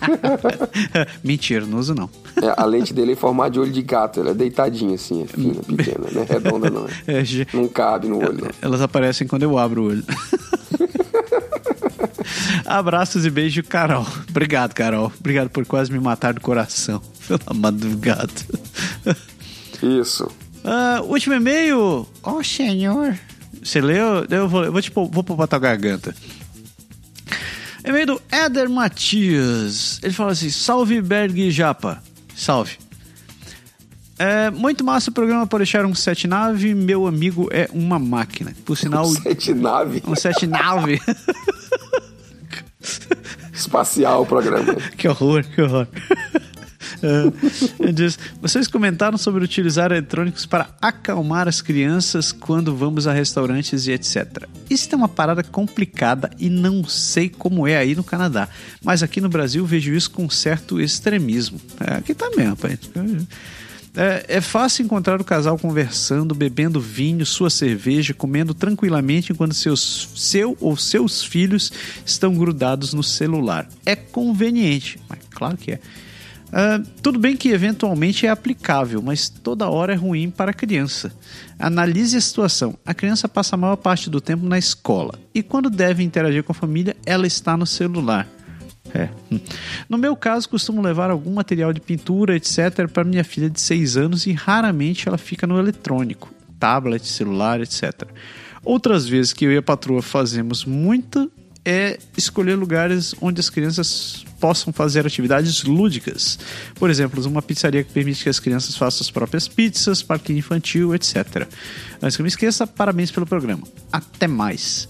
Mentira, 1.24 1.66
não 1.66 1.78
uso 1.78 1.94
não. 1.94 2.08
É, 2.42 2.54
a 2.56 2.64
lente 2.64 2.92
dele 2.94 3.10
é 3.10 3.14
em 3.14 3.16
formato 3.16 3.50
de 3.52 3.60
olho 3.60 3.72
de 3.72 3.82
gato, 3.82 4.20
ela 4.20 4.30
é 4.30 4.34
deitadinha 4.34 4.94
assim, 4.94 5.22
é 5.22 5.26
fina, 5.26 5.62
pequena, 5.62 6.06
não 6.12 6.22
é 6.22 6.24
redonda 6.24 6.70
não. 6.70 6.86
É. 7.06 7.20
É, 7.20 7.24
ge- 7.24 7.46
Não 7.52 7.68
cabe 7.68 8.08
no 8.08 8.18
olho, 8.18 8.38
não. 8.44 8.50
Elas 8.62 8.80
aparecem 8.80 9.26
quando 9.26 9.42
eu 9.42 9.56
abro 9.58 9.82
o 9.82 9.86
olho. 9.88 10.04
Abraços 12.64 13.24
e 13.26 13.30
beijo, 13.30 13.62
Carol. 13.62 14.06
Obrigado, 14.28 14.74
Carol. 14.74 15.12
Obrigado 15.18 15.48
por 15.50 15.64
quase 15.66 15.90
me 15.92 15.98
matar 15.98 16.34
do 16.34 16.40
coração. 16.40 17.02
Pela 17.26 17.40
madrugada. 17.54 18.30
Isso. 19.82 20.28
Ah, 20.64 21.00
último 21.04 21.34
e-mail. 21.34 22.06
Oh, 22.22 22.42
senhor. 22.42 23.18
Você 23.62 23.80
leu? 23.80 24.24
Eu 24.30 24.48
vou, 24.48 24.64
eu 24.64 24.72
vou, 24.72 24.80
tipo, 24.82 25.06
vou 25.06 25.22
pôr 25.24 25.36
pra 25.36 25.46
tua 25.46 25.58
garganta. 25.58 26.14
E-mail 27.84 28.06
do 28.06 28.22
Éder 28.30 28.68
Matias. 28.68 29.98
Ele 30.02 30.12
fala 30.12 30.32
assim: 30.32 30.50
Salve 30.50 31.00
Berg 31.00 31.50
Japa. 31.50 32.02
Salve. 32.36 32.76
É, 34.18 34.50
muito 34.50 34.84
massa 34.84 35.10
o 35.10 35.14
programa 35.14 35.46
por 35.46 35.58
deixar 35.60 35.86
um 35.86 35.94
sete 35.94 36.26
nave. 36.28 36.74
Meu 36.74 37.06
amigo 37.06 37.48
é 37.50 37.68
uma 37.72 37.98
máquina. 37.98 38.54
Por 38.66 38.76
sinal, 38.76 39.06
Sete 39.06 39.54
nave. 39.54 40.02
um 40.06 40.14
sete 40.14 40.46
nave. 40.46 41.00
espacial 43.52 44.22
o 44.22 44.26
programa. 44.26 44.74
Que 44.96 45.08
horror, 45.08 45.42
que 45.44 45.62
horror. 45.62 45.86
É, 47.02 47.92
diz, 47.92 48.18
vocês 48.40 48.66
comentaram 48.66 49.16
sobre 49.16 49.44
utilizar 49.44 49.90
eletrônicos 49.90 50.46
para 50.46 50.68
acalmar 50.80 51.48
as 51.48 51.60
crianças 51.60 52.32
quando 52.32 52.74
vamos 52.74 53.06
a 53.06 53.12
restaurantes 53.12 53.86
e 53.86 53.92
etc. 53.92 54.44
Isso 54.68 54.88
é 54.92 54.96
uma 54.96 55.08
parada 55.08 55.42
complicada 55.42 56.30
e 56.38 56.48
não 56.48 56.84
sei 56.84 57.28
como 57.28 57.66
é 57.66 57.76
aí 57.76 57.94
no 57.94 58.04
Canadá. 58.04 58.48
Mas 58.82 59.02
aqui 59.02 59.20
no 59.20 59.28
Brasil 59.28 59.64
vejo 59.64 59.92
isso 59.92 60.10
com 60.10 60.28
certo 60.28 60.80
extremismo. 60.80 61.60
É, 61.80 61.94
aqui 61.94 62.14
mesmo, 62.36 62.56
pai. 62.56 62.78
É, 63.96 64.36
é 64.36 64.40
fácil 64.40 64.84
encontrar 64.84 65.20
o 65.20 65.24
casal 65.24 65.58
conversando, 65.58 66.34
bebendo 66.34 66.80
vinho, 66.80 67.26
sua 67.26 67.50
cerveja, 67.50 68.14
comendo 68.14 68.54
tranquilamente 68.54 69.32
enquanto 69.32 69.54
seus, 69.54 70.08
seu 70.14 70.56
ou 70.60 70.76
seus 70.76 71.24
filhos 71.24 71.72
estão 72.06 72.34
grudados 72.34 72.94
no 72.94 73.02
celular. 73.02 73.68
É 73.84 73.96
conveniente, 73.96 74.98
mas 75.08 75.18
claro 75.30 75.56
que 75.56 75.72
é. 75.72 75.80
Ah, 76.52 76.80
tudo 77.02 77.18
bem 77.18 77.36
que 77.36 77.50
eventualmente 77.50 78.26
é 78.26 78.30
aplicável, 78.30 79.00
mas 79.00 79.28
toda 79.28 79.68
hora 79.68 79.92
é 79.92 79.96
ruim 79.96 80.30
para 80.30 80.50
a 80.50 80.54
criança. 80.54 81.12
Analise 81.58 82.16
a 82.16 82.20
situação. 82.20 82.76
A 82.84 82.92
criança 82.92 83.28
passa 83.28 83.54
a 83.54 83.58
maior 83.58 83.76
parte 83.76 84.10
do 84.10 84.20
tempo 84.20 84.44
na 84.44 84.58
escola 84.58 85.18
e 85.34 85.42
quando 85.42 85.70
deve 85.70 86.02
interagir 86.02 86.42
com 86.42 86.52
a 86.52 86.54
família, 86.54 86.96
ela 87.06 87.26
está 87.26 87.56
no 87.56 87.66
celular. 87.66 88.26
É. 88.92 89.08
No 89.88 89.96
meu 89.96 90.16
caso, 90.16 90.48
costumo 90.48 90.82
levar 90.82 91.10
algum 91.10 91.32
material 91.32 91.72
de 91.72 91.80
pintura, 91.80 92.34
etc., 92.34 92.88
para 92.92 93.04
minha 93.04 93.22
filha 93.22 93.48
de 93.48 93.60
6 93.60 93.96
anos 93.96 94.26
e 94.26 94.32
raramente 94.32 95.06
ela 95.06 95.18
fica 95.18 95.46
no 95.46 95.58
eletrônico, 95.60 96.32
tablet, 96.58 97.06
celular, 97.06 97.60
etc. 97.60 98.08
Outras 98.64 99.06
vezes 99.06 99.32
que 99.32 99.44
eu 99.44 99.52
e 99.52 99.56
a 99.56 99.62
patroa 99.62 100.02
fazemos 100.02 100.64
muito 100.64 101.30
é 101.64 101.98
escolher 102.16 102.54
lugares 102.54 103.14
onde 103.20 103.40
as 103.40 103.50
crianças 103.50 104.24
possam 104.40 104.72
fazer 104.72 105.06
atividades 105.06 105.62
lúdicas. 105.62 106.38
Por 106.74 106.88
exemplo, 106.88 107.24
uma 107.26 107.42
pizzaria 107.42 107.84
que 107.84 107.92
permite 107.92 108.22
que 108.22 108.28
as 108.28 108.40
crianças 108.40 108.76
façam 108.76 109.04
as 109.04 109.10
próprias 109.10 109.46
pizzas, 109.46 110.02
parquinho 110.02 110.38
infantil, 110.38 110.94
etc. 110.94 111.46
Antes 112.02 112.16
que 112.16 112.22
eu 112.22 112.24
me 112.24 112.28
esqueça, 112.28 112.66
parabéns 112.66 113.10
pelo 113.10 113.26
programa. 113.26 113.62
Até 113.92 114.26
mais. 114.26 114.88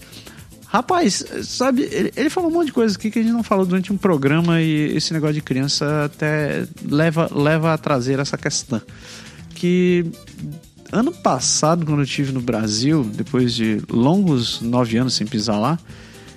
Rapaz, 0.67 1.25
sabe, 1.43 1.81
ele, 1.91 2.13
ele 2.15 2.29
falou 2.29 2.49
um 2.49 2.53
monte 2.53 2.67
de 2.67 2.71
coisa 2.71 2.95
aqui 2.95 3.11
que 3.11 3.19
a 3.19 3.21
gente 3.21 3.33
não 3.33 3.43
falou 3.43 3.65
durante 3.65 3.91
um 3.91 3.97
programa 3.97 4.61
e 4.61 4.95
esse 4.95 5.11
negócio 5.11 5.33
de 5.33 5.41
criança 5.41 6.05
até 6.05 6.65
leva, 6.87 7.29
leva 7.29 7.73
a 7.73 7.77
trazer 7.77 8.19
essa 8.19 8.37
questão. 8.37 8.81
Que 9.53 10.05
ano 10.89 11.11
passado, 11.11 11.85
quando 11.85 11.99
eu 11.99 12.05
estive 12.05 12.31
no 12.31 12.39
Brasil, 12.39 13.03
depois 13.03 13.53
de 13.53 13.81
longos 13.89 14.61
nove 14.61 14.97
anos 14.97 15.13
sem 15.13 15.27
pisar 15.27 15.59
lá, 15.59 15.77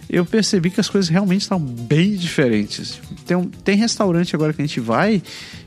eu 0.08 0.24
percebi 0.24 0.70
que 0.70 0.80
as 0.80 0.88
coisas 0.88 1.08
realmente 1.08 1.42
estão 1.42 1.58
bem 1.58 2.14
diferentes. 2.14 3.00
Tem, 3.26 3.42
tem 3.64 3.76
restaurante 3.76 4.34
agora 4.34 4.52
que 4.52 4.62
a 4.62 4.66
gente 4.66 4.80
vai 4.80 5.22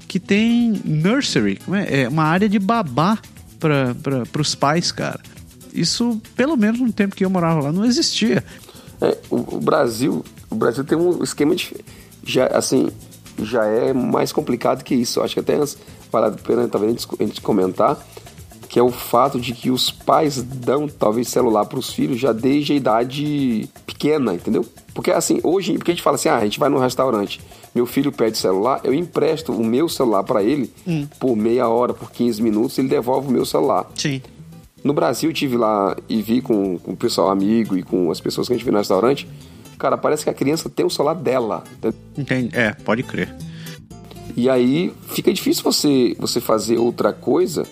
que 0.07 0.19
tem 0.19 0.81
nursery, 0.85 1.59
é? 1.73 2.03
é 2.03 2.09
uma 2.09 2.23
área 2.23 2.47
de 2.47 2.57
babá 2.57 3.19
para 3.59 4.41
os 4.41 4.55
pais, 4.55 4.91
cara. 4.91 5.19
Isso, 5.73 6.21
pelo 6.35 6.55
menos 6.55 6.79
no 6.79 6.91
tempo 6.91 7.15
que 7.15 7.25
eu 7.25 7.29
morava 7.29 7.61
lá, 7.61 7.71
não 7.71 7.83
existia. 7.83 8.43
É, 9.01 9.17
o, 9.29 9.57
o 9.57 9.59
Brasil, 9.59 10.23
o 10.49 10.55
Brasil 10.55 10.83
tem 10.83 10.97
um 10.97 11.21
esquema 11.23 11.55
de 11.55 11.75
já 12.23 12.47
assim, 12.47 12.89
já 13.43 13.65
é 13.65 13.93
mais 13.93 14.31
complicado 14.31 14.83
que 14.83 14.95
isso. 14.95 15.21
Acho 15.21 15.35
que 15.35 15.39
até 15.39 15.57
vale 16.11 16.27
a 16.27 16.31
pena 16.31 16.67
talvez 16.67 17.07
a 17.19 17.23
gente 17.23 17.41
comentar 17.41 17.97
que 18.77 18.79
é 18.79 18.83
o 18.83 18.91
fato 18.91 19.39
de 19.39 19.53
que 19.53 19.71
os 19.71 19.89
pais 19.89 20.39
dão 20.39 20.87
talvez 20.87 21.29
celular 21.29 21.65
para 21.65 21.79
os 21.79 21.91
filhos 21.91 22.19
já 22.19 22.31
desde 22.31 22.73
a 22.73 22.75
idade 22.75 23.67
pequena, 23.87 24.35
entendeu? 24.35 24.63
Porque 24.93 25.09
assim, 25.09 25.39
hoje, 25.41 25.73
porque 25.79 25.89
a 25.89 25.95
gente 25.95 26.03
fala 26.03 26.13
assim, 26.13 26.29
ah, 26.29 26.37
a 26.37 26.43
gente 26.43 26.59
vai 26.59 26.69
no 26.69 26.77
restaurante, 26.77 27.41
meu 27.73 27.87
filho 27.87 28.11
pede 28.11 28.37
celular, 28.37 28.79
eu 28.83 28.93
empresto 28.93 29.51
o 29.51 29.65
meu 29.65 29.89
celular 29.89 30.21
para 30.21 30.43
ele 30.43 30.71
por 31.19 31.35
meia 31.35 31.67
hora, 31.67 31.91
por 31.91 32.11
15 32.11 32.39
minutos, 32.39 32.77
ele 32.77 32.87
devolve 32.87 33.29
o 33.29 33.31
meu 33.31 33.47
celular. 33.47 33.89
Sim. 33.95 34.21
No 34.83 34.93
Brasil, 34.93 35.31
eu 35.31 35.33
tive 35.33 35.57
lá 35.57 35.97
e 36.07 36.21
vi 36.21 36.39
com, 36.39 36.77
com 36.77 36.91
o 36.91 36.95
pessoal 36.95 37.31
amigo 37.31 37.75
e 37.75 37.81
com 37.81 38.11
as 38.11 38.21
pessoas 38.21 38.45
que 38.45 38.53
a 38.53 38.57
gente 38.57 38.63
viu 38.63 38.73
no 38.73 38.77
restaurante. 38.77 39.27
Cara, 39.79 39.97
parece 39.97 40.23
que 40.23 40.29
a 40.29 40.35
criança 40.35 40.69
tem 40.69 40.85
o 40.85 40.89
celular 40.91 41.15
dela. 41.15 41.63
Entende? 42.15 42.55
É, 42.55 42.73
pode 42.73 43.01
crer. 43.01 43.35
E 44.35 44.47
aí 44.47 44.93
fica 45.07 45.33
difícil 45.33 45.63
você, 45.63 46.15
você 46.19 46.39
fazer 46.39 46.77
outra 46.77 47.11
coisa 47.11 47.65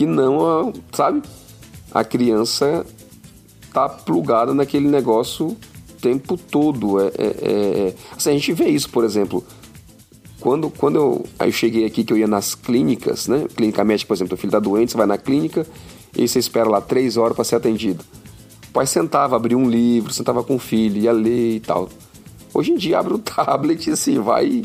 que 0.00 0.06
não, 0.06 0.72
sabe? 0.94 1.20
A 1.92 2.02
criança 2.02 2.86
tá 3.70 3.86
plugada 3.86 4.54
naquele 4.54 4.88
negócio 4.88 5.48
o 5.48 5.56
tempo 6.00 6.38
todo. 6.38 6.98
É, 6.98 7.08
é- 7.08 7.10
é- 7.18 7.88
é- 7.88 7.94
Assim, 8.16 8.30
a 8.30 8.32
gente 8.32 8.50
vê 8.54 8.68
isso, 8.68 8.88
por 8.88 9.04
exemplo. 9.04 9.44
Quando, 10.40 10.70
quando 10.70 10.96
eu, 10.96 11.26
eu 11.38 11.52
cheguei 11.52 11.84
aqui, 11.84 12.02
que 12.02 12.14
eu 12.14 12.16
ia 12.16 12.26
nas 12.26 12.54
clínicas, 12.54 13.28
né? 13.28 13.44
Clínica 13.54 13.84
médica, 13.84 14.08
por 14.08 14.14
exemplo, 14.14 14.36
o 14.36 14.36
filho 14.38 14.50
tá 14.50 14.58
doente, 14.58 14.92
você 14.92 14.96
vai 14.96 15.06
na 15.06 15.18
clínica 15.18 15.66
e 16.16 16.26
você 16.26 16.38
espera 16.38 16.66
lá 16.66 16.80
três 16.80 17.18
horas 17.18 17.36
para 17.36 17.44
ser 17.44 17.56
atendido. 17.56 18.02
O 18.70 18.72
pai 18.72 18.86
sentava, 18.86 19.36
abria 19.36 19.58
um 19.58 19.68
livro, 19.68 20.14
sentava 20.14 20.42
com 20.42 20.54
o 20.56 20.58
filho, 20.58 20.96
ia 20.96 21.12
ler 21.12 21.56
e 21.56 21.60
tal. 21.60 21.90
Hoje 22.54 22.72
em 22.72 22.76
dia 22.76 23.00
abre 23.00 23.12
o 23.12 23.18
tablet 23.20 23.86
e 23.86 23.92
assim, 23.92 24.18
vai 24.18 24.62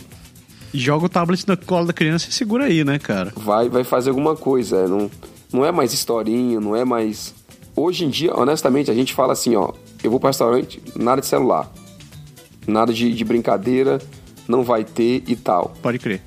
Joga 0.77 1.05
o 1.05 1.09
tablet 1.09 1.47
no 1.47 1.57
colo 1.57 1.85
da 1.87 1.93
criança 1.93 2.27
e 2.29 2.33
segura 2.33 2.65
aí, 2.65 2.83
né, 2.83 2.99
cara? 2.99 3.31
vai, 3.35 3.69
vai 3.69 3.83
fazer 3.83 4.09
alguma 4.09 4.35
coisa. 4.35 4.77
é, 4.77 4.87
Não, 4.87 5.09
não 5.51 5.65
é 5.65 5.71
mais 5.71 5.93
historinha, 5.93 6.59
não 6.59 6.75
é 6.75 6.83
mais. 6.85 7.33
Hoje 7.75 8.05
em 8.05 8.09
dia, 8.09 8.33
honestamente, 8.35 8.89
a 8.89 8.93
gente 8.93 9.13
fala 9.13 9.33
assim, 9.33 9.55
ó, 9.55 9.71
eu 10.03 10.09
vou 10.11 10.19
para 10.19 10.29
restaurante, 10.29 10.81
nada 10.95 11.21
de 11.21 11.27
celular. 11.27 11.71
Nada 12.67 12.91
de, 12.93 13.13
de 13.13 13.23
brincadeira, 13.25 14.01
não 14.47 14.63
vai 14.63 14.83
ter 14.83 15.23
e 15.27 15.35
tal. 15.35 15.73
Pode 15.81 15.99
crer. 15.99 16.21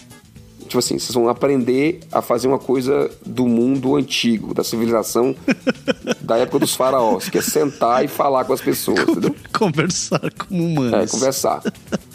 Tipo 0.61 0.81
assim, 0.81 0.99
vocês 0.99 1.15
vão 1.15 1.31
aprender 1.31 2.01
a 2.13 2.21
fazer 2.21 2.47
uma 2.47 2.59
coisa 2.59 3.11
do 3.25 3.47
mundo 3.49 3.97
antigo, 3.97 4.53
da 4.53 4.63
civilização 4.63 5.35
da 6.21 6.37
época 6.37 6.59
dos 6.59 6.75
faraós, 6.75 7.31
que 7.31 7.39
é 7.39 7.41
sentar 7.43 8.05
e 8.05 8.09
falar 8.09 8.45
com 8.45 8.53
as 8.53 8.61
pessoas, 8.61 9.01
entendeu? 9.09 9.35
Conversar 9.59 10.31
como 10.37 10.63
É, 10.63 10.67
humanos. 10.67 11.11
conversar 11.11 11.63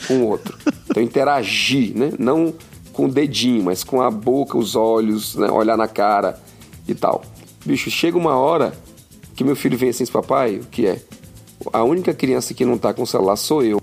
com 0.07 0.17
o 0.19 0.27
outro. 0.27 0.55
Então, 0.93 1.01
interagir, 1.01 1.97
né? 1.97 2.13
Não 2.19 2.53
com 2.91 3.05
o 3.05 3.11
dedinho, 3.11 3.63
mas 3.63 3.83
com 3.83 3.99
a 3.99 4.11
boca, 4.11 4.55
os 4.55 4.75
olhos, 4.75 5.33
né? 5.35 5.49
olhar 5.49 5.75
na 5.75 5.87
cara 5.87 6.39
e 6.87 6.93
tal. 6.93 7.23
Bicho, 7.65 7.89
chega 7.89 8.15
uma 8.15 8.35
hora 8.35 8.73
que 9.35 9.43
meu 9.43 9.55
filho 9.55 9.75
vem 9.75 9.89
assim, 9.89 10.05
papai, 10.05 10.57
o 10.57 10.65
que 10.65 10.85
é? 10.85 11.01
A 11.71 11.83
única 11.83 12.13
criança 12.13 12.53
que 12.53 12.63
não 12.63 12.77
tá 12.77 12.93
com 12.93 13.07
celular 13.07 13.35
sou 13.37 13.63
eu. 13.63 13.81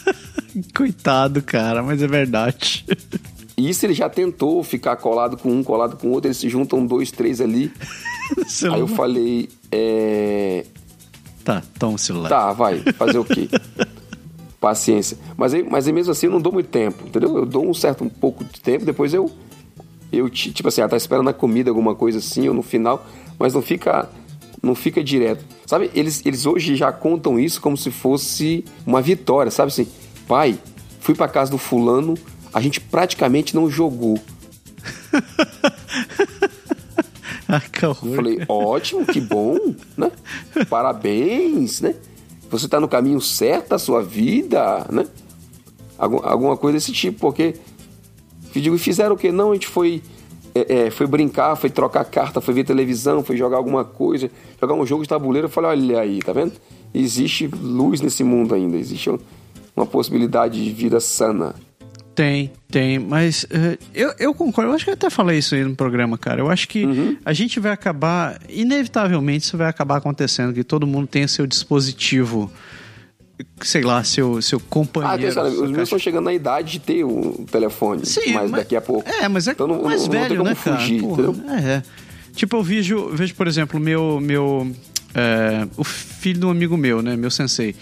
Coitado, 0.76 1.42
cara, 1.42 1.82
mas 1.82 2.02
é 2.02 2.06
verdade. 2.06 2.84
E 3.56 3.70
isso 3.70 3.86
ele 3.86 3.94
já 3.94 4.10
tentou 4.10 4.62
ficar 4.62 4.96
colado 4.96 5.38
com 5.38 5.50
um, 5.50 5.64
colado 5.64 5.96
com 5.96 6.08
o 6.08 6.10
outro, 6.10 6.28
eles 6.28 6.36
se 6.36 6.50
juntam 6.50 6.84
dois, 6.84 7.10
três 7.10 7.40
ali. 7.40 7.72
Aí 8.70 8.80
eu 8.80 8.88
falei, 8.88 9.48
é. 9.72 10.66
Tá, 11.42 11.62
toma 11.78 11.94
o 11.94 11.98
celular. 11.98 12.28
Tá, 12.28 12.52
vai, 12.52 12.80
fazer 12.92 13.18
o 13.18 13.24
quê? 13.24 13.48
Paciência. 14.64 15.18
Mas 15.36 15.52
mas 15.70 15.86
mesmo 15.88 16.10
assim 16.10 16.24
eu 16.26 16.32
não 16.32 16.40
dou 16.40 16.50
muito 16.50 16.70
tempo, 16.70 17.06
entendeu? 17.06 17.36
Eu 17.36 17.44
dou 17.44 17.68
um 17.68 17.74
certo 17.74 18.02
um 18.02 18.08
pouco 18.08 18.42
de 18.44 18.60
tempo, 18.62 18.86
depois 18.86 19.12
eu. 19.12 19.30
Eu, 20.10 20.30
ti- 20.30 20.52
tipo 20.52 20.68
assim, 20.70 20.80
ela 20.80 20.88
tá 20.88 20.96
esperando 20.96 21.28
a 21.28 21.34
comida, 21.34 21.70
alguma 21.70 21.94
coisa 21.94 22.18
assim, 22.18 22.48
ou 22.48 22.54
no 22.54 22.62
final, 22.62 23.04
mas 23.38 23.52
não 23.52 23.60
fica. 23.60 24.08
Não 24.62 24.74
fica 24.74 25.04
direto. 25.04 25.44
Sabe, 25.66 25.90
eles, 25.94 26.24
eles 26.24 26.46
hoje 26.46 26.74
já 26.76 26.90
contam 26.90 27.38
isso 27.38 27.60
como 27.60 27.76
se 27.76 27.90
fosse 27.90 28.64
uma 28.86 29.02
vitória, 29.02 29.50
sabe 29.50 29.68
assim? 29.68 29.86
Pai, 30.26 30.58
fui 31.00 31.14
pra 31.14 31.28
casa 31.28 31.50
do 31.50 31.58
fulano, 31.58 32.14
a 32.50 32.58
gente 32.62 32.80
praticamente 32.80 33.54
não 33.54 33.68
jogou. 33.70 34.18
Ah, 37.46 37.60
que 37.60 37.84
horror. 37.84 38.08
Eu 38.10 38.16
falei, 38.16 38.38
ótimo, 38.48 39.04
que 39.04 39.20
bom, 39.20 39.58
né? 39.98 40.10
Parabéns, 40.68 41.82
né? 41.82 41.94
Você 42.58 42.68
tá 42.68 42.78
no 42.80 42.88
caminho 42.88 43.20
certo 43.20 43.70
da 43.70 43.78
sua 43.78 44.02
vida, 44.02 44.86
né? 44.90 45.06
Algum- 45.98 46.20
alguma 46.22 46.56
coisa 46.56 46.76
desse 46.78 46.92
tipo, 46.92 47.18
porque 47.20 47.54
digo, 48.54 48.76
fizeram 48.78 49.14
o 49.14 49.18
quê? 49.18 49.32
Não, 49.32 49.50
a 49.50 49.54
gente 49.54 49.66
foi, 49.66 50.02
é, 50.54 50.86
é, 50.86 50.90
foi 50.90 51.06
brincar, 51.06 51.56
foi 51.56 51.68
trocar 51.70 52.04
carta, 52.04 52.40
foi 52.40 52.54
ver 52.54 52.64
televisão, 52.64 53.22
foi 53.22 53.36
jogar 53.36 53.56
alguma 53.56 53.84
coisa, 53.84 54.30
jogar 54.60 54.74
um 54.74 54.86
jogo 54.86 55.02
de 55.02 55.08
tabuleiro. 55.08 55.46
Eu 55.46 55.50
falei, 55.50 55.70
olha 55.70 56.00
aí, 56.00 56.18
tá 56.20 56.32
vendo? 56.32 56.52
Existe 56.92 57.46
luz 57.48 58.00
nesse 58.00 58.22
mundo 58.22 58.54
ainda, 58.54 58.76
existe 58.76 59.10
um- 59.10 59.18
uma 59.76 59.86
possibilidade 59.86 60.62
de 60.62 60.70
vida 60.70 61.00
sana. 61.00 61.54
Tem, 62.14 62.52
tem, 62.70 62.98
mas 62.98 63.44
eh, 63.50 63.76
eu, 63.92 64.12
eu 64.18 64.32
concordo. 64.34 64.70
Eu 64.70 64.74
acho 64.76 64.84
que 64.84 64.90
eu 64.90 64.94
até 64.94 65.10
falei 65.10 65.38
isso 65.38 65.54
aí 65.54 65.64
no 65.64 65.74
programa, 65.74 66.16
cara. 66.16 66.40
Eu 66.40 66.48
acho 66.50 66.68
que 66.68 66.84
Uhum. 66.84 67.16
a 67.24 67.32
gente 67.32 67.58
vai 67.58 67.72
acabar, 67.72 68.38
inevitavelmente, 68.48 69.44
isso 69.46 69.56
vai 69.56 69.68
acabar 69.68 69.96
acontecendo, 69.96 70.52
que 70.54 70.62
todo 70.62 70.86
mundo 70.86 71.08
tem 71.08 71.26
seu 71.26 71.46
dispositivo, 71.46 72.50
sei 73.60 73.82
lá, 73.82 74.04
seu, 74.04 74.40
seu 74.40 74.58
Ah, 74.58 74.62
companheiro. 74.70 75.14
atenção, 75.16 75.42
sua 75.44 75.50
os 75.52 75.58
meus 75.58 75.70
caixa- 75.70 75.82
estão 75.82 75.98
chegando 75.98 76.24
na 76.26 76.32
idade 76.32 76.72
de 76.72 76.78
ter 76.78 77.04
um 77.04 77.44
telefone, 77.46 78.06
Sim, 78.06 78.32
mas, 78.34 78.50
daqui 78.50 78.76
a 78.76 78.80
pouco. 78.80 79.08
É, 79.08 79.28
mas 79.28 79.48
é 79.48 79.52
Então 79.52 79.66
não- 79.66 79.82
mais 79.82 80.06
não- 80.06 80.14
não 80.14 80.20
velho, 80.22 80.36
como 80.36 80.48
né, 80.50 80.54
fugir, 80.54 81.00
cara? 81.00 81.14
Porra, 81.14 81.22
entendeu? 81.30 81.50
É, 81.52 81.72
é. 81.76 81.82
Tipo, 82.34 82.56
eu 82.56 82.62
vejo, 82.62 83.08
vejo 83.12 83.34
por 83.34 83.48
exemplo, 83.48 83.78
meu, 83.80 84.20
meu 84.20 84.70
é, 85.14 85.66
o 85.76 85.84
filho 85.84 86.40
de 86.40 86.46
um 86.46 86.50
amigo 86.50 86.76
meu, 86.76 87.02
né? 87.02 87.16
Meu 87.16 87.30
sensei. 87.30 87.74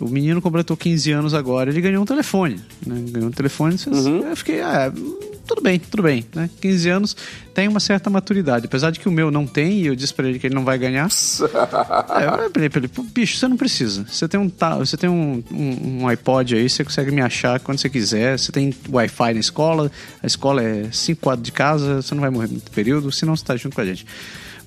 O 0.00 0.08
menino 0.08 0.42
completou 0.42 0.76
15 0.76 1.10
anos 1.12 1.34
agora, 1.34 1.70
ele 1.70 1.80
ganhou 1.80 2.02
um 2.02 2.06
telefone. 2.06 2.60
Né? 2.86 3.02
Ganhou 3.10 3.28
um 3.28 3.32
telefone, 3.32 3.76
eu 4.28 4.36
fiquei, 4.36 4.60
ah, 4.60 4.92
tudo 5.46 5.62
bem, 5.62 5.78
tudo 5.78 6.02
bem, 6.02 6.24
né? 6.34 6.50
15 6.60 6.88
anos 6.90 7.16
tem 7.54 7.66
uma 7.66 7.80
certa 7.80 8.10
maturidade. 8.10 8.66
Apesar 8.66 8.90
de 8.90 9.00
que 9.00 9.08
o 9.08 9.12
meu 9.12 9.30
não 9.30 9.46
tem, 9.46 9.80
e 9.80 9.86
eu 9.86 9.96
disse 9.96 10.12
pra 10.12 10.28
ele 10.28 10.38
que 10.38 10.46
ele 10.46 10.54
não 10.54 10.64
vai 10.64 10.76
ganhar. 10.76 11.08
é, 12.20 12.26
eu 12.26 12.50
falei 12.52 12.68
pra 12.68 12.80
ele, 12.80 12.88
"Pô, 12.88 13.02
bicho, 13.04 13.38
você 13.38 13.48
não 13.48 13.56
precisa. 13.56 14.04
Você 14.06 14.28
tem 14.28 14.38
um, 14.38 14.50
você 14.78 14.96
tem 14.98 15.08
um, 15.08 15.42
um, 15.50 16.02
um 16.02 16.08
iPod 16.08 16.56
aí, 16.56 16.68
você 16.68 16.84
consegue 16.84 17.10
me 17.10 17.22
achar 17.22 17.58
quando 17.60 17.78
você 17.78 17.88
quiser. 17.88 18.38
Você 18.38 18.52
tem 18.52 18.74
Wi-Fi 18.90 19.32
na 19.32 19.40
escola, 19.40 19.90
a 20.22 20.26
escola 20.26 20.62
é 20.62 20.90
5 20.92 21.20
quadros 21.22 21.44
de 21.46 21.52
casa, 21.52 22.02
você 22.02 22.14
não 22.14 22.20
vai 22.20 22.28
morrer 22.30 22.48
no 22.48 22.60
período, 22.60 23.10
senão 23.10 23.34
você 23.34 23.44
tá 23.44 23.56
junto 23.56 23.74
com 23.74 23.80
a 23.80 23.86
gente. 23.86 24.04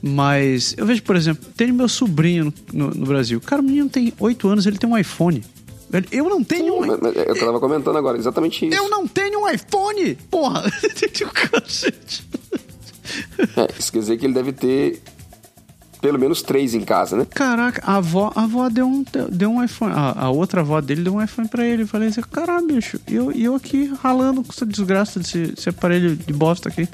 Mas 0.01 0.73
eu 0.77 0.85
vejo, 0.85 1.03
por 1.03 1.15
exemplo, 1.15 1.45
tem 1.57 1.71
meu 1.71 1.87
sobrinho 1.89 2.53
no, 2.73 2.89
no- 2.91 3.05
Brasil. 3.05 3.41
Cara, 3.41 3.61
o 3.61 3.65
menino 3.65 3.89
tem 3.89 4.13
8 4.19 4.47
anos, 4.47 4.65
ele 4.65 4.77
tem 4.77 4.89
um 4.89 4.97
iPhone. 4.97 5.43
Eu 6.11 6.29
não 6.29 6.43
tenho 6.43 6.75
um 6.75 6.85
Mas- 6.85 6.99
mas 7.01 7.15
Eu 7.15 7.37
tava 7.39 7.59
comentando 7.59 7.97
agora, 7.97 8.17
exatamente 8.17 8.65
isso. 8.67 8.77
eu 8.77 8.87
não 8.89 9.07
tenho 9.07 9.39
um 9.41 9.49
iPhone! 9.49 10.15
Porra! 10.29 10.63
É, 13.57 13.67
isso 13.79 13.91
quer 13.91 13.99
dizer 13.99 14.17
que 14.17 14.25
ele 14.25 14.33
deve 14.33 14.51
ter 14.51 15.01
pelo 16.01 16.19
menos 16.19 16.41
três 16.41 16.73
em 16.73 16.81
casa, 16.81 17.17
né? 17.17 17.25
Caraca, 17.33 17.81
a 17.85 17.95
avó, 17.97 18.31
a 18.35 18.43
avó 18.43 18.69
deu, 18.69 18.85
um, 18.87 19.03
deu 19.31 19.49
um 19.51 19.63
iPhone. 19.63 19.93
A, 19.93 20.25
a 20.25 20.29
outra 20.29 20.61
avó 20.61 20.79
dele 20.79 21.01
deu 21.03 21.15
um 21.15 21.23
iPhone 21.23 21.47
pra 21.47 21.65
ele. 21.65 21.83
Eu 21.83 21.87
falei 21.87 22.07
assim: 22.09 22.21
caralho, 22.21 22.67
bicho, 22.67 22.99
e 23.07 23.15
eu, 23.15 23.31
eu 23.31 23.55
aqui 23.55 23.91
ralando 24.01 24.43
com 24.43 24.51
essa 24.51 24.65
desgraça 24.65 25.19
desse, 25.19 25.47
desse 25.47 25.67
aparelho 25.69 26.15
de 26.15 26.31
bosta 26.33 26.69
aqui. 26.69 26.87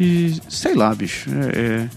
E 0.00 0.34
sei 0.48 0.74
lá, 0.74 0.94
bicho. 0.94 1.28
É, 1.30 1.58
é- 1.58 1.88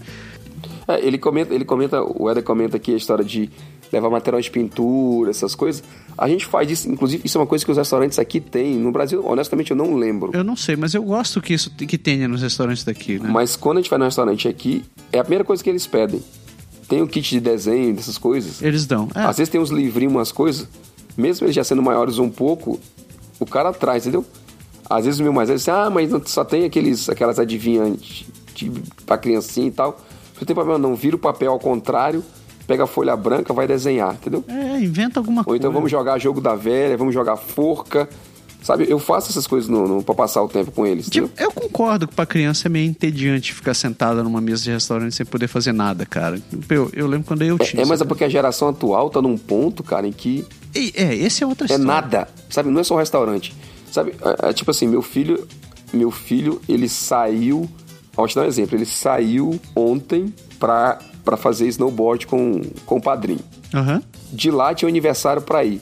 É, 0.88 1.04
ele 1.04 1.18
comenta, 1.18 1.52
ele 1.54 1.64
comenta, 1.64 2.02
o 2.02 2.30
Eder 2.30 2.42
comenta 2.44 2.76
aqui 2.76 2.94
a 2.94 2.96
história 2.96 3.24
de 3.24 3.50
levar 3.92 4.10
material 4.10 4.40
de 4.40 4.50
pintura, 4.50 5.30
essas 5.30 5.54
coisas. 5.54 5.82
A 6.16 6.28
gente 6.28 6.46
faz 6.46 6.70
isso, 6.70 6.90
inclusive, 6.90 7.22
isso 7.24 7.36
é 7.38 7.40
uma 7.40 7.46
coisa 7.46 7.64
que 7.64 7.70
os 7.70 7.76
restaurantes 7.76 8.18
aqui 8.18 8.40
têm. 8.40 8.76
No 8.76 8.90
Brasil, 8.92 9.24
honestamente, 9.26 9.70
eu 9.70 9.76
não 9.76 9.94
lembro. 9.96 10.30
eu 10.32 10.44
não 10.44 10.56
sei, 10.56 10.76
mas 10.76 10.94
eu 10.94 11.02
gosto 11.02 11.40
que 11.40 11.54
isso 11.54 11.70
que 11.70 11.98
tenha 11.98 12.26
nos 12.28 12.42
restaurantes 12.42 12.84
daqui, 12.84 13.18
né? 13.18 13.28
Mas 13.30 13.56
quando 13.56 13.78
a 13.78 13.80
gente 13.80 13.90
vai 13.90 13.98
no 13.98 14.04
restaurante 14.04 14.48
aqui, 14.48 14.84
é 15.12 15.18
a 15.18 15.22
primeira 15.24 15.44
coisa 15.44 15.62
que 15.62 15.70
eles 15.70 15.86
pedem. 15.86 16.22
Tem 16.88 17.02
o 17.02 17.06
kit 17.08 17.28
de 17.28 17.40
desenho, 17.40 17.94
dessas 17.94 18.16
coisas. 18.16 18.62
Eles 18.62 18.86
dão. 18.86 19.08
É, 19.14 19.20
Às 19.22 19.38
vezes 19.38 19.50
tem 19.50 19.60
uns 19.60 19.70
livrinhos, 19.70 20.14
umas 20.14 20.30
coisas, 20.30 20.68
mesmo 21.16 21.44
eles 21.46 21.54
já 21.56 21.64
sendo 21.64 21.82
maiores 21.82 22.18
um 22.18 22.30
pouco, 22.30 22.78
o 23.40 23.46
cara 23.46 23.72
traz, 23.72 24.04
entendeu? 24.04 24.24
Às 24.88 25.04
vezes 25.04 25.18
o 25.18 25.22
meu 25.24 25.32
mais 25.32 25.48
velho 25.48 25.58
diz, 25.58 25.68
ah, 25.68 25.90
mas 25.90 26.10
só 26.26 26.44
tem 26.44 26.64
aqueles, 26.64 27.08
aquelas 27.08 27.40
adivinhantes 27.40 28.24
de, 28.54 28.70
pra 29.04 29.18
criancinha 29.18 29.66
e 29.66 29.72
tal. 29.72 30.00
Não 30.38 30.46
tem 30.46 30.54
problema 30.54 30.78
não, 30.78 30.94
vira 30.94 31.16
o 31.16 31.18
papel 31.18 31.52
ao 31.52 31.58
contrário, 31.58 32.22
pega 32.66 32.84
a 32.84 32.86
folha 32.86 33.16
branca, 33.16 33.52
vai 33.54 33.66
desenhar, 33.66 34.14
entendeu? 34.14 34.44
é, 34.48 34.78
inventa 34.80 35.20
alguma 35.20 35.40
Ou 35.40 35.44
coisa. 35.44 35.58
então 35.58 35.72
vamos 35.72 35.90
jogar 35.90 36.18
jogo 36.18 36.40
da 36.40 36.54
velha, 36.54 36.96
vamos 36.96 37.14
jogar 37.14 37.36
forca, 37.36 38.08
sabe? 38.62 38.86
Eu 38.88 38.98
faço 38.98 39.30
essas 39.30 39.46
coisas 39.46 39.68
no, 39.68 39.86
no, 39.86 40.02
pra 40.02 40.14
passar 40.14 40.42
o 40.42 40.48
tempo 40.48 40.70
com 40.72 40.84
eles, 40.86 41.08
Tipo, 41.08 41.26
entendeu? 41.28 41.46
eu 41.46 41.52
concordo 41.62 42.08
que 42.08 42.14
pra 42.14 42.26
criança 42.26 42.66
é 42.66 42.68
meio 42.68 42.88
entediante 42.88 43.54
ficar 43.54 43.72
sentada 43.74 44.22
numa 44.24 44.40
mesa 44.40 44.64
de 44.64 44.70
restaurante 44.72 45.14
sem 45.14 45.24
poder 45.24 45.46
fazer 45.48 45.72
nada, 45.72 46.04
cara. 46.04 46.40
Eu, 46.68 46.90
eu 46.92 47.06
lembro 47.06 47.26
quando 47.26 47.42
eu 47.42 47.56
tinha. 47.58 47.82
É, 47.82 47.86
mas 47.86 48.00
é 48.00 48.04
porque 48.04 48.24
a 48.24 48.28
geração 48.28 48.68
atual 48.68 49.08
tá 49.10 49.22
num 49.22 49.38
ponto, 49.38 49.82
cara, 49.84 50.06
em 50.06 50.12
que 50.12 50.44
E- 50.74 50.92
É, 50.96 51.14
esse 51.14 51.42
é 51.44 51.46
outra 51.46 51.64
É 51.66 51.70
história. 51.76 51.84
nada, 51.86 52.28
sabe? 52.50 52.68
Não 52.70 52.80
é 52.80 52.84
só 52.84 52.94
um 52.94 52.98
restaurante. 52.98 53.54
Sabe? 53.92 54.12
É, 54.42 54.50
é 54.50 54.52
tipo 54.52 54.70
assim, 54.72 54.86
meu 54.88 55.00
filho, 55.00 55.46
meu 55.92 56.10
filho, 56.10 56.60
ele 56.68 56.88
saiu, 56.88 57.66
vou 58.16 58.28
te 58.28 58.34
dar 58.34 58.42
um 58.42 58.46
exemplo, 58.46 58.76
ele 58.76 58.86
saiu 58.86 59.60
ontem 59.74 60.32
pra, 60.58 60.98
pra 61.24 61.36
fazer 61.36 61.66
snowboard 61.68 62.26
com, 62.26 62.62
com 62.84 62.96
o 62.96 63.00
padrinho. 63.00 63.44
Aham. 63.74 64.02
De 64.32 64.50
lá 64.50 64.74
tinha 64.74 64.88
um 64.88 64.90
aniversário 64.90 65.42
pra 65.42 65.64
ir. 65.64 65.80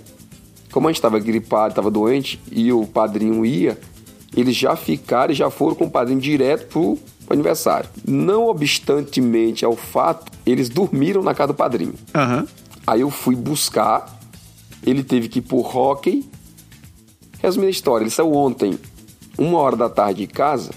Como 0.73 0.88
a 0.88 0.92
gente 0.92 1.01
tava 1.01 1.18
gripado, 1.20 1.75
tava 1.75 1.90
doente, 1.90 2.40
e 2.51 2.73
o 2.73 2.85
padrinho 2.85 3.47
ia, 3.47 3.79
eles 4.37 4.57
já 4.57 4.75
ficaram 4.75 5.33
e 5.33 5.37
já 5.37 5.49
foram 5.49 5.77
com 5.77 5.85
o 5.85 5.90
padrinho 5.90 6.20
direto 6.20 6.66
pro, 6.66 6.99
pro 7.25 7.35
aniversário. 7.35 7.88
Não 8.07 8.49
obstantemente 8.49 9.64
ao 9.64 9.77
fato, 9.77 10.33
eles 10.44 10.68
dormiram 10.68 11.23
na 11.23 11.33
casa 11.35 11.53
do 11.53 11.55
padrinho. 11.55 11.94
Aham. 12.12 12.47
Aí 12.87 13.01
eu 13.01 13.11
fui 13.11 13.37
buscar, 13.37 14.18
ele 14.85 15.03
teve 15.05 15.29
que 15.29 15.38
ir 15.38 15.42
pro 15.42 15.59
hockey. 15.59 16.29
Resumindo 17.40 17.68
a 17.68 17.70
história, 17.70 18.05
ele 18.05 18.11
saiu 18.11 18.33
ontem, 18.33 18.79
uma 19.38 19.59
hora 19.59 19.77
da 19.77 19.88
tarde 19.88 20.27
de 20.27 20.27
casa, 20.27 20.70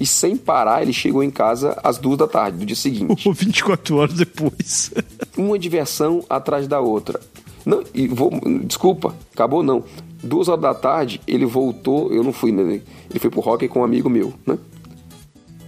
e 0.00 0.06
sem 0.06 0.36
parar 0.36 0.82
ele 0.82 0.92
chegou 0.92 1.22
em 1.22 1.30
casa 1.30 1.78
às 1.82 1.98
duas 1.98 2.18
da 2.18 2.26
tarde 2.26 2.58
do 2.58 2.66
dia 2.66 2.76
seguinte. 2.76 3.28
24 3.32 3.96
horas 3.96 4.14
depois. 4.14 4.92
Uma 5.36 5.58
diversão 5.58 6.24
atrás 6.28 6.66
da 6.68 6.80
outra. 6.80 7.20
Não, 7.64 7.82
e 7.92 8.06
vou, 8.06 8.30
desculpa, 8.64 9.14
acabou 9.34 9.62
não. 9.62 9.82
Duas 10.22 10.48
horas 10.48 10.62
da 10.62 10.74
tarde 10.74 11.20
ele 11.26 11.44
voltou, 11.44 12.12
eu 12.12 12.22
não 12.22 12.32
fui, 12.32 12.52
né? 12.52 12.80
Ele 13.10 13.18
foi 13.18 13.30
pro 13.30 13.40
hockey 13.40 13.68
com 13.68 13.80
um 13.80 13.84
amigo 13.84 14.08
meu, 14.08 14.32
né? 14.46 14.56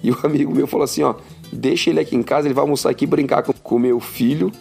E 0.03 0.11
o 0.11 0.19
amigo 0.23 0.55
meu 0.55 0.67
falou 0.67 0.85
assim, 0.85 1.03
ó, 1.03 1.15
deixa 1.53 1.91
ele 1.91 1.99
aqui 2.01 2.15
em 2.15 2.23
casa, 2.23 2.47
ele 2.47 2.55
vai 2.55 2.63
almoçar 2.63 2.91
aqui 2.91 3.05
e 3.05 3.07
brincar 3.07 3.43
com 3.43 3.75
o 3.77 3.79
meu 3.79 3.99
filho, 3.99 4.53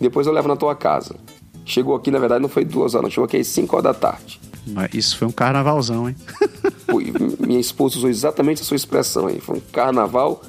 depois 0.00 0.26
eu 0.26 0.32
levo 0.32 0.48
na 0.48 0.56
tua 0.56 0.74
casa. 0.74 1.16
Chegou 1.64 1.94
aqui, 1.94 2.10
na 2.10 2.18
verdade, 2.18 2.42
não 2.42 2.48
foi 2.48 2.64
duas 2.64 2.94
horas, 2.94 3.04
não, 3.04 3.10
chegou 3.10 3.24
aqui 3.24 3.36
às 3.36 3.46
cinco 3.46 3.76
horas 3.76 3.84
da 3.84 3.94
tarde. 3.94 4.40
Mas 4.66 4.94
isso 4.94 5.18
foi 5.18 5.28
um 5.28 5.32
carnavalzão, 5.32 6.08
hein? 6.08 6.16
Minha 7.38 7.60
esposa 7.60 7.96
usou 7.96 8.10
exatamente 8.10 8.62
a 8.62 8.64
sua 8.64 8.76
expressão 8.76 9.26
aí. 9.26 9.40
Foi 9.40 9.56
um 9.56 9.62
carnaval 9.72 10.42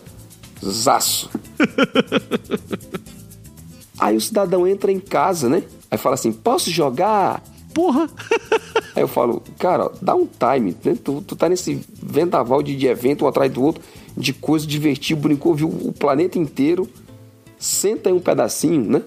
zaço. 0.64 1.30
Aí 4.00 4.18
o 4.18 4.22
cidadão 4.22 4.68
entra 4.68 4.92
em 4.92 5.00
casa, 5.00 5.48
né? 5.48 5.64
Aí 5.90 5.98
fala 5.98 6.16
assim: 6.16 6.32
posso 6.32 6.70
jogar? 6.70 7.42
Porra! 7.74 8.10
Aí 8.96 9.02
eu 9.02 9.08
falo, 9.08 9.42
cara, 9.58 9.92
dá 10.02 10.14
um 10.14 10.28
time, 10.28 10.76
né? 10.84 10.98
Tu, 11.02 11.22
tu 11.22 11.36
tá 11.36 11.50
nesse 11.50 11.82
vendaval 12.02 12.62
de, 12.62 12.76
de 12.76 12.86
evento 12.88 13.26
um 13.26 13.28
atrás 13.28 13.52
do 13.52 13.64
outro, 13.64 13.82
de 14.16 14.34
coisa 14.34 14.68
divertida, 14.68 15.20
brincou, 15.20 15.56
viu 15.56 15.70
o 15.70 15.92
planeta 15.94 16.38
inteiro. 16.38 16.88
Senta 17.58 18.10
aí 18.10 18.14
um 18.14 18.20
pedacinho, 18.20 18.84
né? 18.84 19.02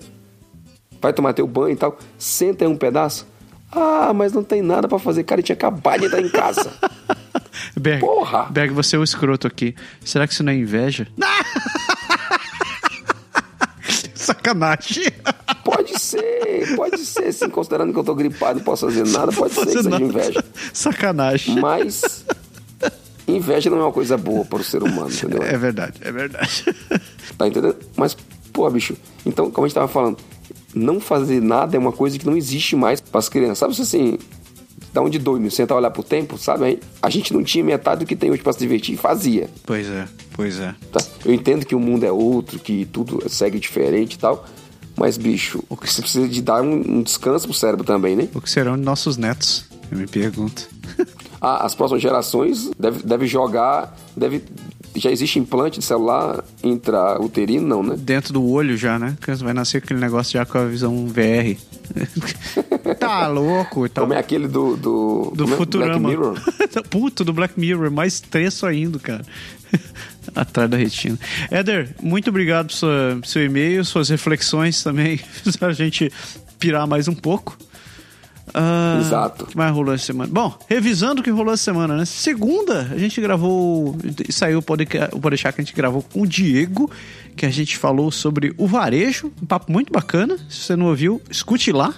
Vai 1.01 1.13
tomar 1.13 1.35
teu 1.35 1.47
banho 1.47 1.75
e 1.75 1.77
tal. 1.77 1.99
Senta 2.19 2.65
aí 2.65 2.71
um 2.71 2.77
pedaço. 2.77 3.27
Ah, 3.71 4.13
mas 4.15 4.33
não 4.33 4.43
tem 4.43 4.63
nada 4.63 4.89
pra 4.89 4.99
fazer. 4.99 5.25
Cara, 5.25 5.41
ele 5.41 5.47
tinha 5.47 5.55
acabado 5.55 6.01
de 6.01 6.07
entrar 6.07 6.23
em 6.23 6.31
casa. 6.31 6.73
Berg, 7.79 8.01
Porra! 8.01 8.47
Berg, 8.51 8.73
você 8.73 8.97
é 8.97 8.99
o 8.99 9.05
escroto 9.05 9.47
aqui. 9.47 9.75
Será 10.05 10.27
que 10.27 10.33
isso 10.33 10.43
não 10.43 10.53
é 10.53 10.57
inveja? 10.57 11.07
Sacanagem. 14.15 15.13
Pode 15.65 15.99
ser, 16.01 16.75
pode 16.77 16.99
ser, 16.99 17.33
sim, 17.33 17.49
considerando 17.49 17.93
que 17.93 17.99
eu 17.99 18.05
tô 18.05 18.15
gripado 18.15 18.59
e 18.59 18.61
não 18.61 18.65
posso 18.65 18.87
fazer 18.87 19.07
nada, 19.07 19.31
pode 19.33 19.55
ser 19.55 19.67
que 19.67 19.83
seja 19.83 20.01
inveja. 20.01 20.45
Sacanagem. 20.73 21.61
Mas 21.61 22.25
inveja 23.29 23.71
não 23.71 23.79
é 23.79 23.83
uma 23.83 23.93
coisa 23.93 24.17
boa 24.17 24.45
para 24.45 24.61
o 24.61 24.65
ser 24.65 24.83
humano, 24.83 25.11
entendeu? 25.11 25.43
É 25.43 25.57
verdade, 25.57 26.01
é 26.03 26.11
verdade. 26.11 26.65
Tá 27.37 27.47
entendendo? 27.47 27.77
Mas, 27.97 28.17
pô, 28.53 28.69
bicho, 28.71 28.97
então, 29.25 29.51
como 29.51 29.65
a 29.65 29.69
gente 29.69 29.75
tava 29.75 29.89
falando, 29.89 30.19
não 30.75 31.01
fazer 31.01 31.41
nada 31.41 31.77
é 31.77 31.79
uma 31.79 31.93
coisa 31.93 32.19
que 32.19 32.27
não 32.27 32.37
existe 32.37 32.77
mais 32.77 33.01
para 33.01 33.19
as 33.19 33.29
crianças. 33.29 33.59
Sabe 33.59 33.81
assim, 33.81 34.19
dá 34.97 35.03
um 35.03 35.11
de 35.11 35.19
doido, 35.19 35.51
sentar 35.51 35.77
olhar 35.77 35.91
pro 35.91 36.03
tempo, 36.03 36.39
sabe? 36.39 36.81
A 37.03 37.11
gente 37.11 37.35
não 37.35 37.45
tinha 37.45 37.63
metade 37.63 38.01
do 38.01 38.09
que 38.09 38.17
tem 38.17 38.31
hoje 38.31 38.43
para 38.43 38.55
se 38.55 38.59
divertir 38.59 38.95
e 38.95 38.97
fazia. 38.97 39.51
Pois 39.67 39.87
é, 39.89 40.09
pois 40.33 40.59
é. 40.59 40.75
Tá? 40.91 41.01
Eu 41.23 41.35
entendo 41.35 41.67
que 41.67 41.75
o 41.75 41.81
mundo 41.81 42.05
é 42.05 42.11
outro, 42.11 42.59
que 42.59 42.87
tudo 42.87 43.23
segue 43.29 43.59
diferente 43.61 44.15
e 44.15 44.19
tal. 44.19 44.47
Mas, 44.97 45.19
bicho, 45.19 45.63
o 45.69 45.77
que 45.77 45.93
você 45.93 46.01
precisa 46.01 46.27
de 46.27 46.41
dar 46.41 46.63
um, 46.63 46.73
um 46.73 47.03
descanso 47.03 47.47
pro 47.47 47.55
cérebro 47.55 47.85
também, 47.85 48.17
né? 48.17 48.29
O 48.35 48.41
que 48.41 48.49
serão 48.49 48.77
de 48.79 48.83
nossos 48.83 49.19
netos? 49.19 49.67
Eu 49.93 49.99
me 49.99 50.07
pergunto. 50.07 50.67
Ah, 51.39 51.67
as 51.67 51.75
próximas 51.75 52.03
gerações 52.03 52.71
devem 52.79 53.03
deve 53.05 53.27
jogar. 53.27 53.95
Deve, 54.17 54.43
já 54.97 55.11
existe 55.11 55.39
implante 55.39 55.79
de 55.79 55.85
celular 55.85 56.45
intrauterino, 56.63 57.67
não, 57.67 57.83
né? 57.83 57.97
Dentro 57.99 58.33
do 58.33 58.45
olho 58.49 58.77
já, 58.77 58.99
né? 58.99 59.17
A 59.19 59.23
criança 59.23 59.45
vai 59.45 59.53
nascer 59.53 59.79
aquele 59.79 60.01
negócio 60.01 60.33
já 60.33 60.45
com 60.45 60.59
a 60.59 60.65
visão 60.65 61.07
VR. 61.07 61.57
tá 62.99 63.27
louco. 63.29 63.89
Tá 63.89 64.01
Como 64.01 64.13
é 64.13 64.19
aquele 64.19 64.49
do. 64.49 64.77
Do, 64.77 65.33
do 65.35 65.45
é? 65.45 65.57
Futurama. 65.57 65.99
Black 65.99 66.07
Mirror? 66.07 66.41
Puto, 66.91 67.25
do 67.25 67.33
Black 67.33 67.59
Mirror, 67.59 67.91
mais 67.91 68.21
tenso 68.21 68.67
ainda, 68.67 68.99
cara. 68.99 69.25
Atrás 70.35 70.69
da 70.69 70.77
retina. 70.77 71.19
Éder, 71.51 71.95
muito 72.03 72.31
obrigado 72.31 72.73
pelo 72.79 73.25
seu 73.25 73.45
e-mail, 73.45 73.85
suas 73.85 74.09
reflexões 74.09 74.83
também. 74.83 75.19
Fizeram 75.19 75.69
a 75.69 75.73
gente 75.73 76.13
pirar 76.59 76.87
mais 76.87 77.09
um 77.09 77.15
pouco. 77.15 77.57
Ah, 78.59 78.97
Exato. 78.99 79.45
O 79.45 79.47
que 79.49 79.57
mais 79.57 79.71
rolou 79.71 79.93
essa 79.93 80.07
semana? 80.07 80.33
Bom, 80.33 80.59
revisando 80.67 81.21
o 81.21 81.25
que 81.25 81.29
rolou 81.29 81.53
essa 81.53 81.65
semana, 81.65 81.95
né? 81.95 82.07
Segunda, 82.07 82.89
a 82.91 82.97
gente 82.97 83.21
gravou. 83.21 83.95
Saiu 84.31 84.61
o 84.61 84.63
podcast, 84.63 85.15
o 85.15 85.21
podcast 85.21 85.55
que 85.55 85.61
a 85.61 85.65
gente 85.65 85.77
gravou 85.77 86.03
com 86.03 86.23
o 86.23 86.27
Diego, 86.27 86.91
que 87.37 87.45
a 87.45 87.51
gente 87.51 87.77
falou 87.77 88.11
sobre 88.11 88.55
o 88.57 88.67
varejo. 88.67 89.31
Um 89.43 89.45
papo 89.45 89.71
muito 89.71 89.93
bacana. 89.93 90.39
Se 90.49 90.61
você 90.61 90.75
não 90.75 90.87
ouviu, 90.87 91.21
escute 91.31 91.71
lá. 91.71 91.95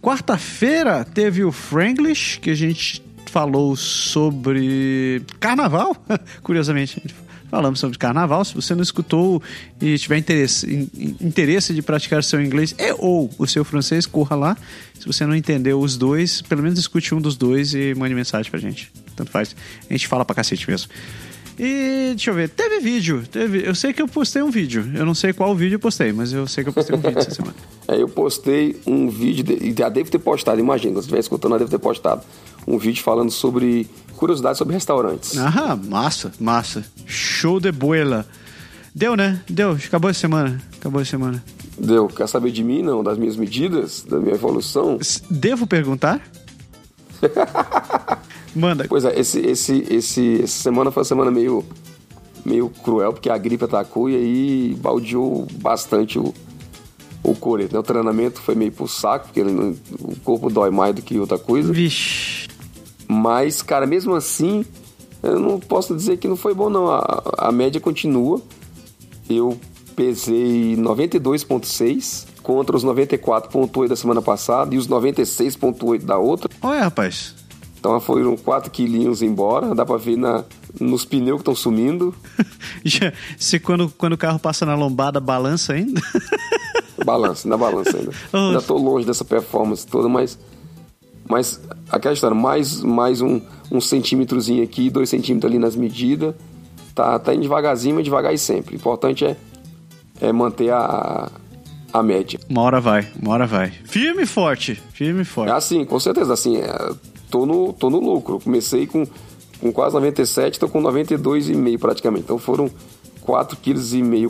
Quarta-feira 0.00 1.04
teve 1.04 1.42
o 1.42 1.50
Franglish, 1.50 2.38
que 2.38 2.50
a 2.50 2.54
gente 2.54 3.02
falou 3.26 3.74
sobre 3.74 5.22
carnaval. 5.40 5.96
Curiosamente, 6.40 6.98
a 6.98 7.00
gente 7.02 7.16
falamos 7.54 7.78
sobre 7.78 7.96
carnaval. 7.96 8.44
Se 8.44 8.52
você 8.52 8.74
não 8.74 8.82
escutou 8.82 9.40
e 9.80 9.96
tiver 9.96 10.18
interesse, 10.18 10.66
in- 10.68 10.88
in- 10.96 11.16
interesse 11.20 11.72
de 11.72 11.82
praticar 11.82 12.24
seu 12.24 12.42
inglês 12.42 12.74
e 12.76 12.92
ou 12.98 13.30
o 13.38 13.46
seu 13.46 13.64
francês, 13.64 14.06
corra 14.06 14.34
lá. 14.34 14.56
Se 14.98 15.06
você 15.06 15.24
não 15.24 15.36
entendeu 15.36 15.78
os 15.78 15.96
dois, 15.96 16.42
pelo 16.42 16.62
menos 16.64 16.80
escute 16.80 17.14
um 17.14 17.20
dos 17.20 17.36
dois 17.36 17.72
e 17.72 17.94
mande 17.94 18.12
mensagem 18.12 18.50
pra 18.50 18.58
gente. 18.58 18.90
Tanto 19.14 19.30
faz. 19.30 19.54
A 19.88 19.92
gente 19.92 20.08
fala 20.08 20.24
pra 20.24 20.34
cacete 20.34 20.68
mesmo. 20.68 20.88
E 21.56 22.08
deixa 22.16 22.30
eu 22.30 22.34
ver, 22.34 22.48
teve 22.48 22.80
vídeo. 22.80 23.22
Teve, 23.30 23.64
eu 23.64 23.72
sei 23.76 23.92
que 23.92 24.02
eu 24.02 24.08
postei 24.08 24.42
um 24.42 24.50
vídeo. 24.50 24.90
Eu 24.92 25.06
não 25.06 25.14
sei 25.14 25.32
qual 25.32 25.54
vídeo 25.54 25.76
eu 25.76 25.78
postei, 25.78 26.12
mas 26.12 26.32
eu 26.32 26.48
sei 26.48 26.64
que 26.64 26.70
eu 26.70 26.74
postei 26.74 26.96
um 26.96 27.00
vídeo 27.00 27.18
essa 27.18 27.30
semana. 27.30 27.54
É, 27.86 28.00
eu 28.00 28.08
postei 28.08 28.80
um 28.86 29.10
vídeo, 29.10 29.44
de- 29.44 29.74
já 29.78 29.90
devo 29.90 30.10
ter 30.10 30.18
postado, 30.18 30.58
imagina, 30.58 30.94
se 30.94 31.00
estiver 31.00 31.20
escutando, 31.20 31.52
eu 31.52 31.58
devo 31.58 31.70
ter 31.70 31.78
postado 31.78 32.22
um 32.66 32.78
vídeo 32.78 33.02
falando 33.04 33.30
sobre 33.30 33.86
curiosidades 34.14 34.58
sobre 34.58 34.74
restaurantes. 34.74 35.36
Ah, 35.38 35.76
massa, 35.76 36.32
massa. 36.40 36.84
Show 37.06 37.60
de 37.60 37.70
boela. 37.72 38.26
Deu, 38.94 39.16
né? 39.16 39.40
Deu. 39.48 39.72
Acabou 39.72 40.10
a 40.10 40.14
semana. 40.14 40.60
Acabou 40.78 41.00
a 41.00 41.04
semana. 41.04 41.42
Deu, 41.76 42.06
quer 42.06 42.28
saber 42.28 42.52
de 42.52 42.62
mim, 42.62 42.82
não? 42.82 43.02
Das 43.02 43.18
minhas 43.18 43.36
medidas, 43.36 44.04
da 44.08 44.18
minha 44.18 44.34
evolução? 44.34 44.98
Devo 45.28 45.66
perguntar? 45.66 46.20
Manda. 48.54 48.86
Pois 48.88 49.04
é, 49.04 49.18
esse, 49.18 49.40
esse, 49.40 49.84
esse, 49.90 50.42
essa 50.42 50.62
semana 50.62 50.90
foi 50.92 51.00
uma 51.00 51.04
semana 51.04 51.30
meio, 51.30 51.64
meio 52.44 52.68
cruel, 52.68 53.12
porque 53.12 53.28
a 53.28 53.36
gripe 53.36 53.64
atacou 53.64 54.08
e 54.08 54.14
aí 54.14 54.76
baldeou 54.80 55.46
bastante 55.60 56.18
o, 56.18 56.32
o 57.24 57.34
coreto. 57.34 57.74
Né? 57.74 57.80
O 57.80 57.82
treinamento 57.82 58.40
foi 58.40 58.54
meio 58.54 58.70
pro 58.70 58.86
saco, 58.86 59.26
porque 59.26 59.40
ele 59.40 59.76
o 59.98 60.14
corpo 60.22 60.48
dói 60.48 60.70
mais 60.70 60.94
do 60.94 61.02
que 61.02 61.18
outra 61.18 61.38
coisa. 61.38 61.72
Vixe. 61.72 62.43
Mas, 63.08 63.62
cara, 63.62 63.86
mesmo 63.86 64.14
assim, 64.14 64.64
eu 65.22 65.38
não 65.38 65.58
posso 65.58 65.94
dizer 65.94 66.16
que 66.18 66.28
não 66.28 66.36
foi 66.36 66.54
bom, 66.54 66.68
não. 66.68 66.90
A, 66.90 67.22
a 67.38 67.52
média 67.52 67.80
continua. 67.80 68.40
Eu 69.28 69.58
pesei 69.94 70.76
92,6 70.76 72.26
contra 72.42 72.76
os 72.76 72.84
94,8 72.84 73.88
da 73.88 73.96
semana 73.96 74.20
passada 74.20 74.74
e 74.74 74.78
os 74.78 74.88
96,8 74.88 76.04
da 76.04 76.18
outra. 76.18 76.50
Olha, 76.60 76.82
rapaz. 76.82 77.34
Então 77.78 78.00
foram 78.00 78.36
4 78.36 78.70
quilinhos 78.70 79.22
embora. 79.22 79.74
Dá 79.74 79.84
pra 79.84 79.96
ver 79.96 80.16
na, 80.16 80.44
nos 80.80 81.04
pneus 81.04 81.36
que 81.36 81.42
estão 81.42 81.54
sumindo. 81.54 82.14
Se 83.38 83.58
quando, 83.58 83.90
quando 83.96 84.14
o 84.14 84.18
carro 84.18 84.38
passa 84.38 84.66
na 84.66 84.74
lombada, 84.74 85.20
balança 85.20 85.74
ainda? 85.74 86.00
Balança, 87.04 87.48
na 87.48 87.56
balança 87.56 87.96
ainda. 87.96 88.12
Oh. 88.32 88.36
ainda 88.36 88.62
tô 88.62 88.76
longe 88.76 89.06
dessa 89.06 89.24
performance 89.24 89.86
toda, 89.86 90.08
mas. 90.08 90.38
Mas 91.28 91.60
aquela 91.90 92.14
história, 92.14 92.34
mais, 92.36 92.80
mais 92.82 93.20
um, 93.20 93.40
um 93.70 93.80
centímetrozinho 93.80 94.62
aqui, 94.62 94.90
dois 94.90 95.08
centímetros 95.08 95.50
ali 95.50 95.58
nas 95.58 95.74
medidas. 95.76 96.34
Tá, 96.94 97.18
tá 97.18 97.34
indo 97.34 97.42
devagarzinho, 97.42 97.96
mas 97.96 98.04
devagar 98.04 98.32
e 98.32 98.38
sempre. 98.38 98.74
O 98.74 98.76
importante 98.76 99.24
é, 99.24 99.36
é 100.20 100.32
manter 100.32 100.70
a, 100.70 101.28
a 101.92 102.02
média. 102.02 102.38
Uma 102.48 102.62
hora 102.62 102.80
vai, 102.80 103.08
uma 103.20 103.32
hora 103.32 103.46
vai. 103.46 103.70
Firme 103.84 104.22
e 104.22 104.26
forte. 104.26 104.80
Firme 104.92 105.20
e 105.20 105.22
É 105.22 105.24
forte. 105.24 105.50
assim, 105.52 105.84
com 105.84 105.98
certeza, 105.98 106.32
assim, 106.32 106.58
é, 106.58 106.90
tô, 107.30 107.44
no, 107.46 107.72
tô 107.72 107.90
no 107.90 107.98
lucro. 107.98 108.38
Comecei 108.38 108.86
com, 108.86 109.04
com 109.60 109.72
quase 109.72 109.94
97, 109.94 110.60
tô 110.60 110.68
com 110.68 110.80
92,5 110.82 111.78
praticamente. 111.78 112.24
Então 112.24 112.38
foram 112.38 112.70
4,5 113.26 113.56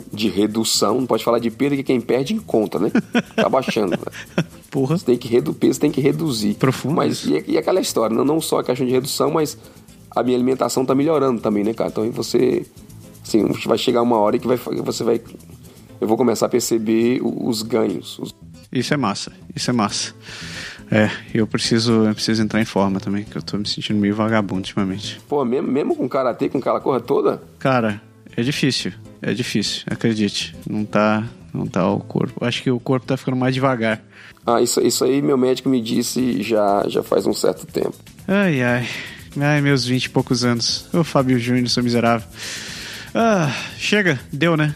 kg 0.01 0.05
de 0.13 0.29
redução. 0.29 0.99
Não 1.01 1.05
pode 1.07 1.23
falar 1.23 1.39
de 1.39 1.49
perda, 1.51 1.75
que 1.75 1.83
quem 1.83 1.99
perde 2.01 2.33
encontra, 2.33 2.79
né? 2.79 2.91
Tá 3.35 3.49
baixando. 3.49 3.91
né? 3.91 4.43
Porra. 4.71 4.97
Você 4.97 5.05
tem 5.05 5.17
que 5.17 5.27
reduzir, 5.27 5.57
peso 5.59 5.79
tem 5.79 5.91
que 5.91 6.01
reduzir. 6.01 6.55
Profundo 6.55 6.95
Mas 6.95 7.23
e, 7.25 7.43
e 7.47 7.57
aquela 7.57 7.79
história, 7.79 8.15
não, 8.15 8.25
não 8.25 8.41
só 8.41 8.59
a 8.59 8.63
questão 8.63 8.85
de 8.85 8.91
redução, 8.91 9.31
mas 9.31 9.57
a 10.11 10.23
minha 10.23 10.37
alimentação 10.37 10.85
tá 10.85 10.93
melhorando 10.95 11.41
também, 11.41 11.63
né, 11.63 11.73
cara? 11.73 11.89
Então 11.89 12.03
aí 12.03 12.09
você, 12.09 12.65
assim, 13.23 13.45
vai 13.65 13.77
chegar 13.77 14.01
uma 14.01 14.17
hora 14.17 14.37
que 14.39 14.47
vai, 14.47 14.57
você 14.57 15.03
vai, 15.03 15.21
eu 16.01 16.07
vou 16.07 16.17
começar 16.17 16.45
a 16.45 16.49
perceber 16.49 17.19
os 17.23 17.61
ganhos. 17.61 18.17
os- 18.19 18.35
Isso 18.71 18.93
é 18.93 18.97
massa. 18.97 19.31
Isso 19.55 19.69
é 19.69 19.73
massa. 19.73 20.13
É, 20.91 21.09
eu 21.33 21.47
preciso, 21.47 21.91
eu 22.05 22.13
preciso 22.13 22.43
entrar 22.43 22.61
em 22.61 22.65
forma 22.65 22.99
também, 22.99 23.23
que 23.23 23.35
eu 23.35 23.41
tô 23.41 23.57
me 23.57 23.67
sentindo 23.67 23.99
meio 23.99 24.13
vagabundo 24.15 24.59
ultimamente. 24.61 25.19
Pô, 25.27 25.43
mesmo, 25.43 25.67
mesmo 25.71 25.95
com 25.95 26.07
karatê, 26.07 26.47
com 26.47 26.59
aquela 26.59 26.79
corra 26.79 26.99
toda, 26.99 27.41
Cara, 27.57 28.01
é 28.35 28.41
difícil. 28.41 28.93
É 29.21 29.33
difícil, 29.33 29.83
acredite. 29.87 30.55
Não 30.69 30.85
tá, 30.85 31.23
não 31.53 31.65
tá 31.65 31.89
o 31.89 31.99
corpo. 31.99 32.45
Acho 32.45 32.61
que 32.61 32.69
o 32.69 32.79
corpo 32.79 33.05
tá 33.05 33.17
ficando 33.17 33.37
mais 33.37 33.53
devagar. 33.53 34.01
Ah, 34.45 34.61
isso, 34.61 34.79
isso 34.81 35.03
aí 35.03 35.21
meu 35.21 35.37
médico 35.37 35.69
me 35.69 35.81
disse 35.81 36.43
já, 36.43 36.85
já 36.87 37.01
faz 37.01 37.25
um 37.25 37.33
certo 37.33 37.65
tempo. 37.65 37.95
Ai, 38.27 38.61
ai. 38.61 38.87
Ai, 39.39 39.61
meus 39.61 39.85
vinte 39.85 40.05
e 40.05 40.09
poucos 40.09 40.45
anos. 40.45 40.85
Ô, 40.93 41.03
Fábio 41.03 41.39
Júnior, 41.39 41.67
sou 41.69 41.83
miserável. 41.83 42.27
Ah, 43.13 43.51
chega, 43.77 44.19
deu, 44.31 44.55
né? 44.55 44.75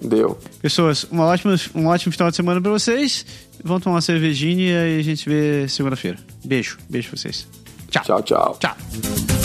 Deu. 0.00 0.38
Pessoas, 0.60 1.04
uma 1.04 1.24
ótima, 1.24 1.54
um 1.74 1.86
ótimo 1.86 2.12
final 2.12 2.30
de 2.30 2.36
semana 2.36 2.60
pra 2.60 2.70
vocês. 2.70 3.26
Vão 3.62 3.80
tomar 3.80 3.96
uma 3.96 4.00
cervejinha 4.00 4.86
e 4.88 4.98
a 4.98 5.02
gente 5.02 5.22
se 5.22 5.28
vê 5.28 5.68
segunda-feira. 5.68 6.18
Beijo, 6.44 6.78
beijo 6.88 7.08
pra 7.08 7.18
vocês. 7.18 7.46
Tchau. 7.90 8.02
Tchau, 8.04 8.22
tchau. 8.22 8.58
Tchau. 8.60 9.43